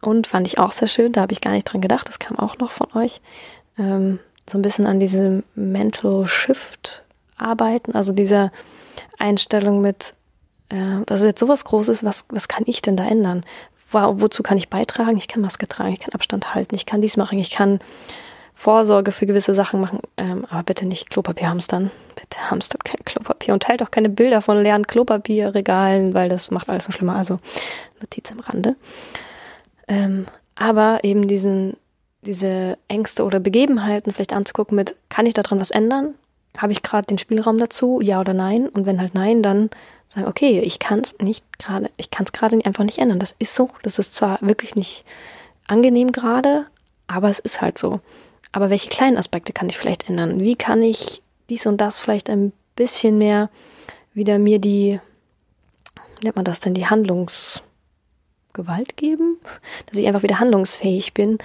[0.00, 2.38] Und fand ich auch sehr schön, da habe ich gar nicht dran gedacht, das kam
[2.38, 3.20] auch noch von euch,
[3.78, 7.04] ähm, so ein bisschen an diesem Mental Shift
[7.36, 8.50] arbeiten, also dieser
[9.18, 10.14] Einstellung mit,
[10.68, 13.44] äh, dass es jetzt sowas Großes, was, was kann ich denn da ändern?
[13.90, 15.16] Wo, wozu kann ich beitragen?
[15.16, 17.80] Ich kann Maske tragen, ich kann Abstand halten, ich kann dies machen, ich kann
[18.54, 21.92] Vorsorge für gewisse Sachen machen, ähm, aber bitte nicht Klopapier hamstern.
[22.16, 26.68] Bitte hamstert kein Klopapier und teilt auch keine Bilder von leeren Klopapierregalen, weil das macht
[26.68, 27.14] alles so schlimmer.
[27.14, 27.36] Also
[28.00, 28.74] Notiz am Rande.
[29.86, 31.76] Ähm, aber eben diesen,
[32.22, 36.14] diese Ängste oder Begebenheiten vielleicht anzugucken mit, kann ich daran was ändern?
[36.56, 38.00] Habe ich gerade den Spielraum dazu?
[38.02, 38.68] Ja oder nein?
[38.68, 39.70] Und wenn halt nein, dann
[40.08, 43.18] sagen, okay, ich kann es nicht gerade, ich kann es gerade einfach nicht ändern.
[43.18, 43.70] Das ist so.
[43.82, 45.04] Das ist zwar wirklich nicht
[45.66, 46.66] angenehm gerade,
[47.06, 48.00] aber es ist halt so.
[48.50, 50.40] Aber welche kleinen Aspekte kann ich vielleicht ändern?
[50.40, 53.50] Wie kann ich dies und das vielleicht ein bisschen mehr
[54.14, 55.00] wieder mir die,
[56.22, 59.36] nennt man das denn, die Handlungsgewalt geben?
[59.86, 61.38] Dass ich einfach wieder handlungsfähig bin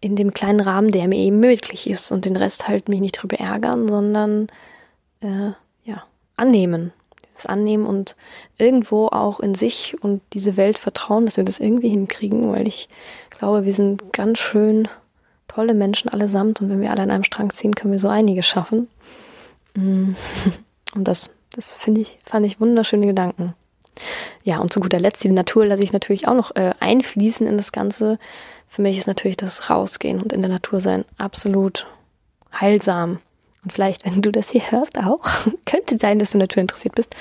[0.00, 3.12] in dem kleinen Rahmen, der mir eben möglich ist und den Rest halt mich nicht
[3.12, 4.48] drüber ärgern, sondern
[5.20, 5.52] äh,
[5.84, 6.04] ja,
[6.36, 6.92] annehmen.
[7.40, 8.16] Dieses Annehmen und
[8.58, 12.88] irgendwo auch in sich und diese Welt vertrauen, dass wir das irgendwie hinkriegen, weil ich
[13.30, 14.88] glaube, wir sind ganz schön
[15.48, 18.46] tolle Menschen allesamt und wenn wir alle an einem Strang ziehen, können wir so einiges
[18.46, 18.88] schaffen.
[19.74, 20.12] Mm.
[20.94, 23.54] Und das, das finde ich, fand ich wunderschöne Gedanken.
[24.42, 27.56] Ja, und zu guter Letzt, die Natur lasse ich natürlich auch noch äh, einfließen in
[27.56, 28.18] das Ganze.
[28.66, 31.86] Für mich ist natürlich das Rausgehen und in der Natur sein absolut
[32.52, 33.20] heilsam.
[33.62, 35.26] Und vielleicht, wenn du das hier hörst, auch,
[35.66, 37.14] könnte sein, dass du Natur interessiert bist.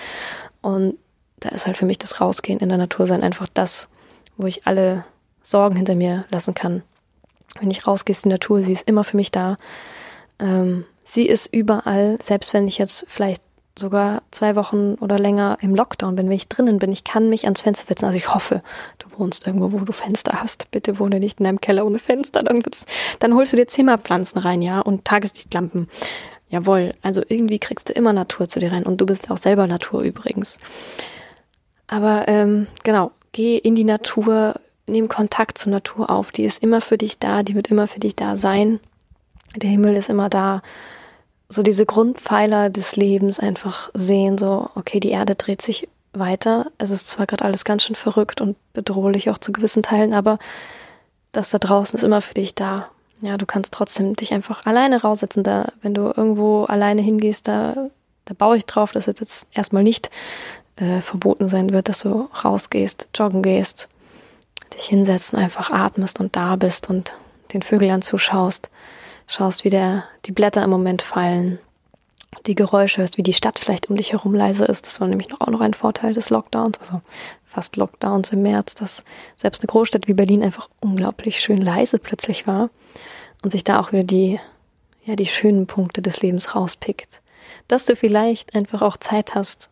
[0.62, 0.97] Und
[1.39, 3.88] da ist halt für mich das Rausgehen in der Natur sein einfach das,
[4.38, 5.06] wo ich alle
[5.41, 6.84] Sorgen hinter mir lassen kann
[7.60, 9.58] wenn ich rausgehe, ist die Natur, sie ist immer für mich da.
[10.39, 13.43] Ähm, sie ist überall, selbst wenn ich jetzt vielleicht
[13.78, 17.45] sogar zwei Wochen oder länger im Lockdown bin, wenn ich drinnen bin, ich kann mich
[17.45, 18.06] ans Fenster setzen.
[18.06, 18.62] Also ich hoffe,
[18.97, 20.69] du wohnst irgendwo, wo du Fenster hast.
[20.71, 22.43] Bitte wohne nicht in einem Keller ohne Fenster.
[22.43, 22.62] Dann,
[23.19, 25.88] dann holst du dir Zimmerpflanzen rein, ja, und Tageslichtlampen.
[26.50, 29.68] Jawohl, also irgendwie kriegst du immer Natur zu dir rein und du bist auch selber
[29.68, 30.58] Natur übrigens.
[31.88, 36.32] Aber ähm, genau, geh in die Natur, nimm Kontakt zur Natur auf.
[36.32, 38.80] Die ist immer für dich da, die wird immer für dich da sein.
[39.56, 40.62] Der Himmel ist immer da.
[41.50, 46.68] So diese Grundpfeiler des Lebens einfach sehen, so, okay, die Erde dreht sich weiter.
[46.78, 50.38] Es ist zwar gerade alles ganz schön verrückt und bedrohlich auch zu gewissen Teilen, aber
[51.32, 52.90] das da draußen ist immer für dich da.
[53.22, 55.44] Ja, du kannst trotzdem dich einfach alleine raussetzen.
[55.44, 57.90] Da, wenn du irgendwo alleine hingehst, da,
[58.26, 60.10] da baue ich drauf, dass es jetzt erstmal nicht
[60.78, 63.90] äh, verboten sein wird, dass du rausgehst, joggen gehst,
[64.74, 67.16] dich hinsetzt und einfach atmest und da bist und
[67.54, 68.70] den Vögeln zuschaust,
[69.28, 71.60] schaust, wie der, die Blätter im Moment fallen,
[72.46, 74.86] die Geräusche hörst, wie die Stadt vielleicht um dich herum leise ist.
[74.86, 77.02] Das war nämlich auch noch ein Vorteil des Lockdowns, also
[77.50, 79.04] fast Lockdowns im März, dass
[79.36, 82.70] selbst eine Großstadt wie Berlin einfach unglaublich schön leise plötzlich war
[83.44, 84.40] und sich da auch wieder die,
[85.04, 87.22] ja, die schönen Punkte des Lebens rauspickt.
[87.68, 89.72] Dass du vielleicht einfach auch Zeit hast,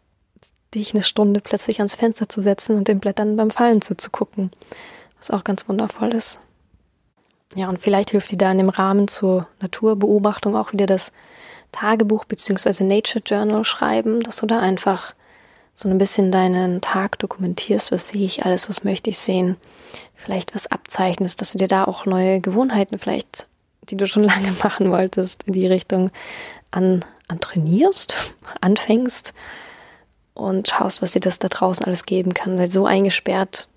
[0.74, 4.50] dich eine Stunde plötzlich ans Fenster zu setzen und den Blättern beim Fallen zuzugucken,
[5.18, 6.40] was auch ganz wundervoll ist.
[7.56, 11.12] Ja, und vielleicht hilft dir da in dem Rahmen zur Naturbeobachtung auch wieder das
[11.72, 12.84] Tagebuch bzw.
[12.84, 15.14] Nature Journal schreiben, dass du da einfach
[15.78, 19.58] so ein bisschen deinen Tag dokumentierst, was sehe ich alles, was möchte ich sehen,
[20.16, 23.48] vielleicht was abzeichnest, dass du dir da auch neue Gewohnheiten vielleicht,
[23.84, 26.10] die du schon lange machen wolltest, in die Richtung
[26.72, 28.16] an, an trainierst,
[28.62, 29.36] anfängst
[30.34, 33.68] und schaust, was dir das da draußen alles geben kann, weil so eingesperrt,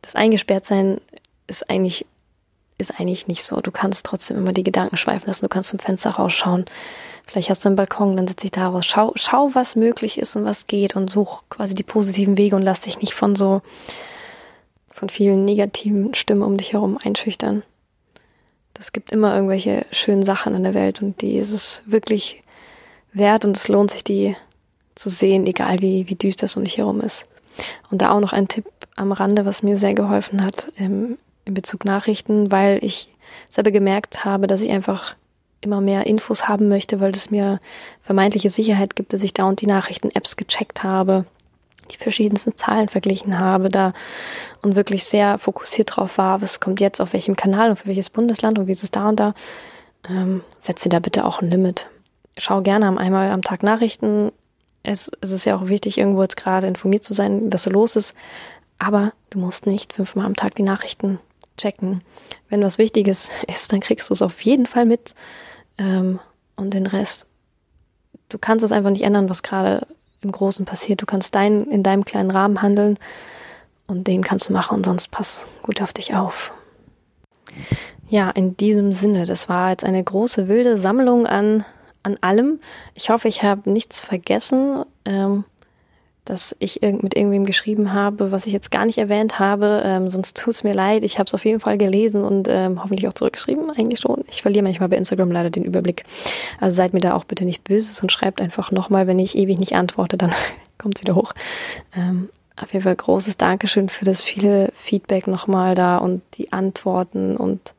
[0.00, 1.00] das Eingesperrtsein
[1.48, 2.06] ist eigentlich,
[2.82, 3.60] ist eigentlich nicht so.
[3.60, 6.66] Du kannst trotzdem immer die Gedanken schweifen lassen, du kannst zum Fenster rausschauen.
[7.26, 8.84] Vielleicht hast du einen Balkon, dann sitze ich da raus.
[8.84, 12.62] Schau, schau, was möglich ist und was geht und such quasi die positiven Wege und
[12.62, 13.62] lass dich nicht von so,
[14.90, 17.62] von vielen negativen Stimmen um dich herum einschüchtern.
[18.74, 22.42] Das gibt immer irgendwelche schönen Sachen in der Welt und die ist es wirklich
[23.12, 24.36] wert und es lohnt sich, die
[24.94, 27.24] zu sehen, egal wie, wie düster es um dich herum ist.
[27.90, 28.66] Und da auch noch ein Tipp
[28.96, 33.08] am Rande, was mir sehr geholfen hat ähm, in Bezug Nachrichten, weil ich
[33.48, 35.16] selber gemerkt habe, dass ich einfach
[35.60, 37.60] immer mehr Infos haben möchte, weil das mir
[38.00, 41.24] vermeintliche Sicherheit gibt, dass ich da und die Nachrichten-Apps gecheckt habe,
[41.90, 43.92] die verschiedensten Zahlen verglichen habe da
[44.62, 48.10] und wirklich sehr fokussiert drauf war, was kommt jetzt auf welchem Kanal und für welches
[48.10, 49.34] Bundesland und wie ist es da und da.
[50.08, 51.90] Ähm, setze da bitte auch ein Limit.
[52.36, 54.32] Schau gerne einmal am Tag Nachrichten,
[54.82, 57.94] es, es ist ja auch wichtig, irgendwo jetzt gerade informiert zu sein, was so los
[57.94, 58.14] ist.
[58.78, 61.20] Aber du musst nicht fünfmal am Tag die Nachrichten
[61.56, 62.02] checken.
[62.48, 65.14] Wenn was Wichtiges ist, dann kriegst du es auf jeden Fall mit.
[65.78, 66.20] Ähm,
[66.56, 67.26] und den Rest,
[68.28, 69.86] du kannst es einfach nicht ändern, was gerade
[70.20, 71.02] im Großen passiert.
[71.02, 72.98] Du kannst dein, in deinem kleinen Rahmen handeln
[73.86, 76.52] und den kannst du machen und sonst pass gut auf dich auf.
[78.08, 81.64] Ja, in diesem Sinne, das war jetzt eine große wilde Sammlung an
[82.02, 82.60] an allem.
[82.94, 84.84] Ich hoffe, ich habe nichts vergessen.
[85.04, 85.44] Ähm,
[86.24, 89.82] dass ich mit irgendwem geschrieben habe, was ich jetzt gar nicht erwähnt habe.
[89.84, 91.02] Ähm, sonst tut's mir leid.
[91.02, 94.24] Ich habe es auf jeden Fall gelesen und ähm, hoffentlich auch zurückgeschrieben, eigentlich schon.
[94.30, 96.04] Ich verliere manchmal bei Instagram leider den Überblick.
[96.60, 99.58] Also seid mir da auch bitte nicht böse und schreibt einfach nochmal, wenn ich ewig
[99.58, 100.32] nicht antworte, dann
[100.78, 101.32] kommt's wieder hoch.
[101.96, 107.36] Ähm, auf jeden Fall großes Dankeschön für das viele Feedback nochmal da und die Antworten
[107.36, 107.74] und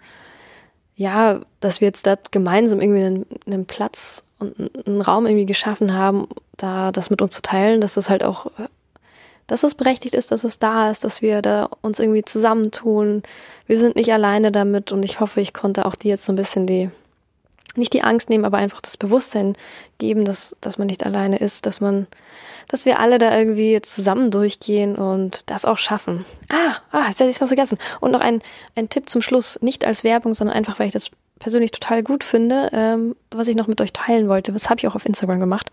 [0.95, 6.27] ja, dass wir jetzt da gemeinsam irgendwie einen, einen Platz einen Raum irgendwie geschaffen haben,
[6.57, 8.47] da das mit uns zu teilen, dass das halt auch,
[9.47, 13.23] dass es berechtigt ist, dass es da ist, dass wir da uns irgendwie zusammentun.
[13.67, 16.37] Wir sind nicht alleine damit und ich hoffe, ich konnte auch dir jetzt so ein
[16.37, 16.89] bisschen die,
[17.75, 19.55] nicht die Angst nehmen, aber einfach das Bewusstsein
[19.97, 22.07] geben, dass, dass man nicht alleine ist, dass man,
[22.67, 26.25] dass wir alle da irgendwie jetzt zusammen durchgehen und das auch schaffen.
[26.49, 27.77] Ah, ah, jetzt hätte ich was vergessen.
[27.99, 28.41] Und noch ein,
[28.75, 32.23] ein Tipp zum Schluss, nicht als Werbung, sondern einfach, weil ich das persönlich total gut
[32.23, 34.51] finde, ähm, was ich noch mit euch teilen wollte.
[34.51, 35.69] Das habe ich auch auf Instagram gemacht.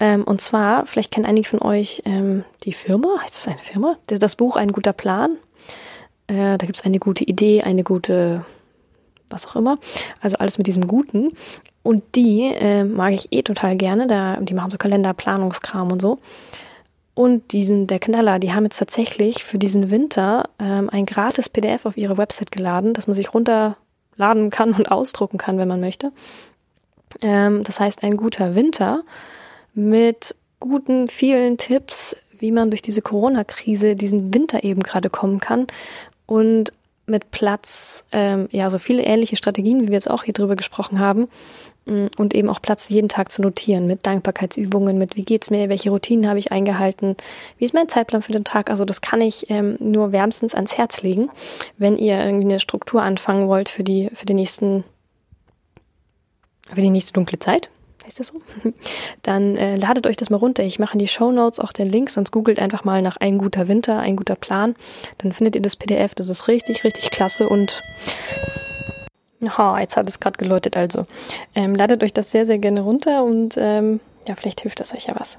[0.00, 3.96] Ähm, und zwar, vielleicht kennen einige von euch ähm, die Firma, heißt das eine Firma?
[4.06, 5.36] Das, das Buch Ein guter Plan.
[6.26, 8.44] Äh, da gibt es eine gute Idee, eine gute,
[9.28, 9.78] was auch immer.
[10.20, 11.30] Also alles mit diesem Guten.
[11.82, 14.08] Und die äh, mag ich eh total gerne.
[14.08, 16.16] Da, die machen so Kalender, Planungskram und so.
[17.14, 21.86] Und diesen, der Knaller, die haben jetzt tatsächlich für diesen Winter ähm, ein gratis PDF
[21.86, 23.78] auf ihre Website geladen, dass man sich runter
[24.16, 26.12] laden kann und ausdrucken kann, wenn man möchte.
[27.22, 29.02] Ähm, das heißt, ein guter Winter
[29.74, 35.66] mit guten, vielen Tipps, wie man durch diese Corona-Krise, diesen Winter eben gerade kommen kann
[36.26, 36.72] und
[37.06, 40.98] mit Platz, ähm, ja, so viele ähnliche Strategien, wie wir jetzt auch hier drüber gesprochen
[40.98, 41.28] haben,
[41.86, 45.90] und eben auch Platz jeden Tag zu notieren mit Dankbarkeitsübungen, mit wie geht's mir, welche
[45.90, 47.16] Routinen habe ich eingehalten,
[47.58, 48.70] wie ist mein Zeitplan für den Tag.
[48.70, 51.30] Also das kann ich ähm, nur wärmstens ans Herz legen,
[51.78, 54.84] wenn ihr irgendwie eine Struktur anfangen wollt für die für den nächsten
[56.74, 57.70] für die nächste dunkle Zeit,
[58.04, 58.34] heißt das so?
[59.22, 60.64] Dann äh, ladet euch das mal runter.
[60.64, 63.38] Ich mache in die Show Notes auch den Link, sonst googelt einfach mal nach ein
[63.38, 64.74] guter Winter, ein guter Plan.
[65.18, 66.14] Dann findet ihr das PDF.
[66.14, 67.82] Das ist richtig, richtig klasse und
[69.42, 70.76] oh, jetzt hat es gerade geläutet.
[70.76, 71.06] Also
[71.54, 75.06] ähm, ladet euch das sehr, sehr gerne runter und ähm, ja, vielleicht hilft das euch
[75.06, 75.38] ja was.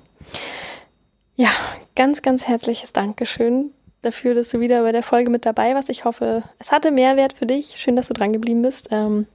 [1.35, 1.49] Ja,
[1.95, 3.71] ganz, ganz herzliches Dankeschön
[4.01, 5.89] dafür, dass du wieder bei der Folge mit dabei warst.
[5.89, 7.75] Ich hoffe, es hatte Mehrwert für dich.
[7.77, 8.87] Schön, dass du dran geblieben bist.
[8.91, 9.27] Ähm,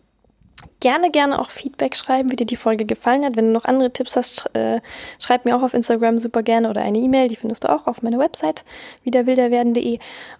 [0.80, 3.36] gerne, gerne auch Feedback schreiben, wie dir die Folge gefallen hat.
[3.36, 4.80] Wenn du noch andere Tipps hast, äh,
[5.18, 8.02] schreib mir auch auf Instagram super gerne oder eine E-Mail, die findest du auch auf
[8.02, 8.64] meiner Website
[9.04, 9.98] wiederwilderwerden.de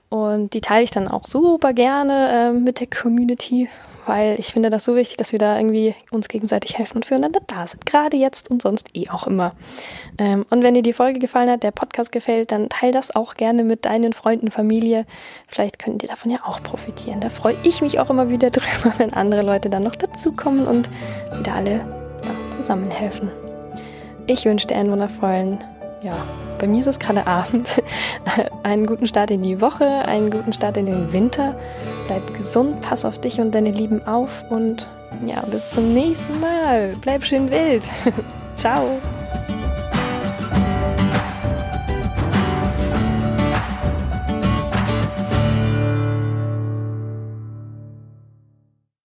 [0.09, 3.69] und die teile ich dann auch super gerne äh, mit der Community
[4.07, 7.41] weil ich finde das so wichtig, dass wir da irgendwie uns gegenseitig helfen und füreinander
[7.47, 7.87] da sind.
[7.87, 9.55] Gerade jetzt und sonst eh auch immer.
[10.19, 13.35] Ähm, und wenn dir die Folge gefallen hat, der Podcast gefällt, dann teil das auch
[13.35, 15.07] gerne mit deinen Freunden, Familie.
[15.47, 17.21] Vielleicht können die davon ja auch profitieren.
[17.21, 20.89] Da freue ich mich auch immer wieder drüber, wenn andere Leute dann noch dazukommen und
[21.39, 23.31] wieder alle ja, zusammenhelfen.
[24.27, 25.59] Ich wünsche dir einen wundervollen
[26.03, 26.15] ja,
[26.59, 27.83] bei mir ist es gerade Abend.
[28.63, 31.55] einen guten Start in die Woche, einen guten Start in den Winter.
[32.07, 34.89] Bleib gesund, pass auf dich und deine Lieben auf und
[35.27, 36.93] ja, bis zum nächsten Mal.
[37.01, 37.89] Bleib schön wild.
[38.57, 38.99] Ciao.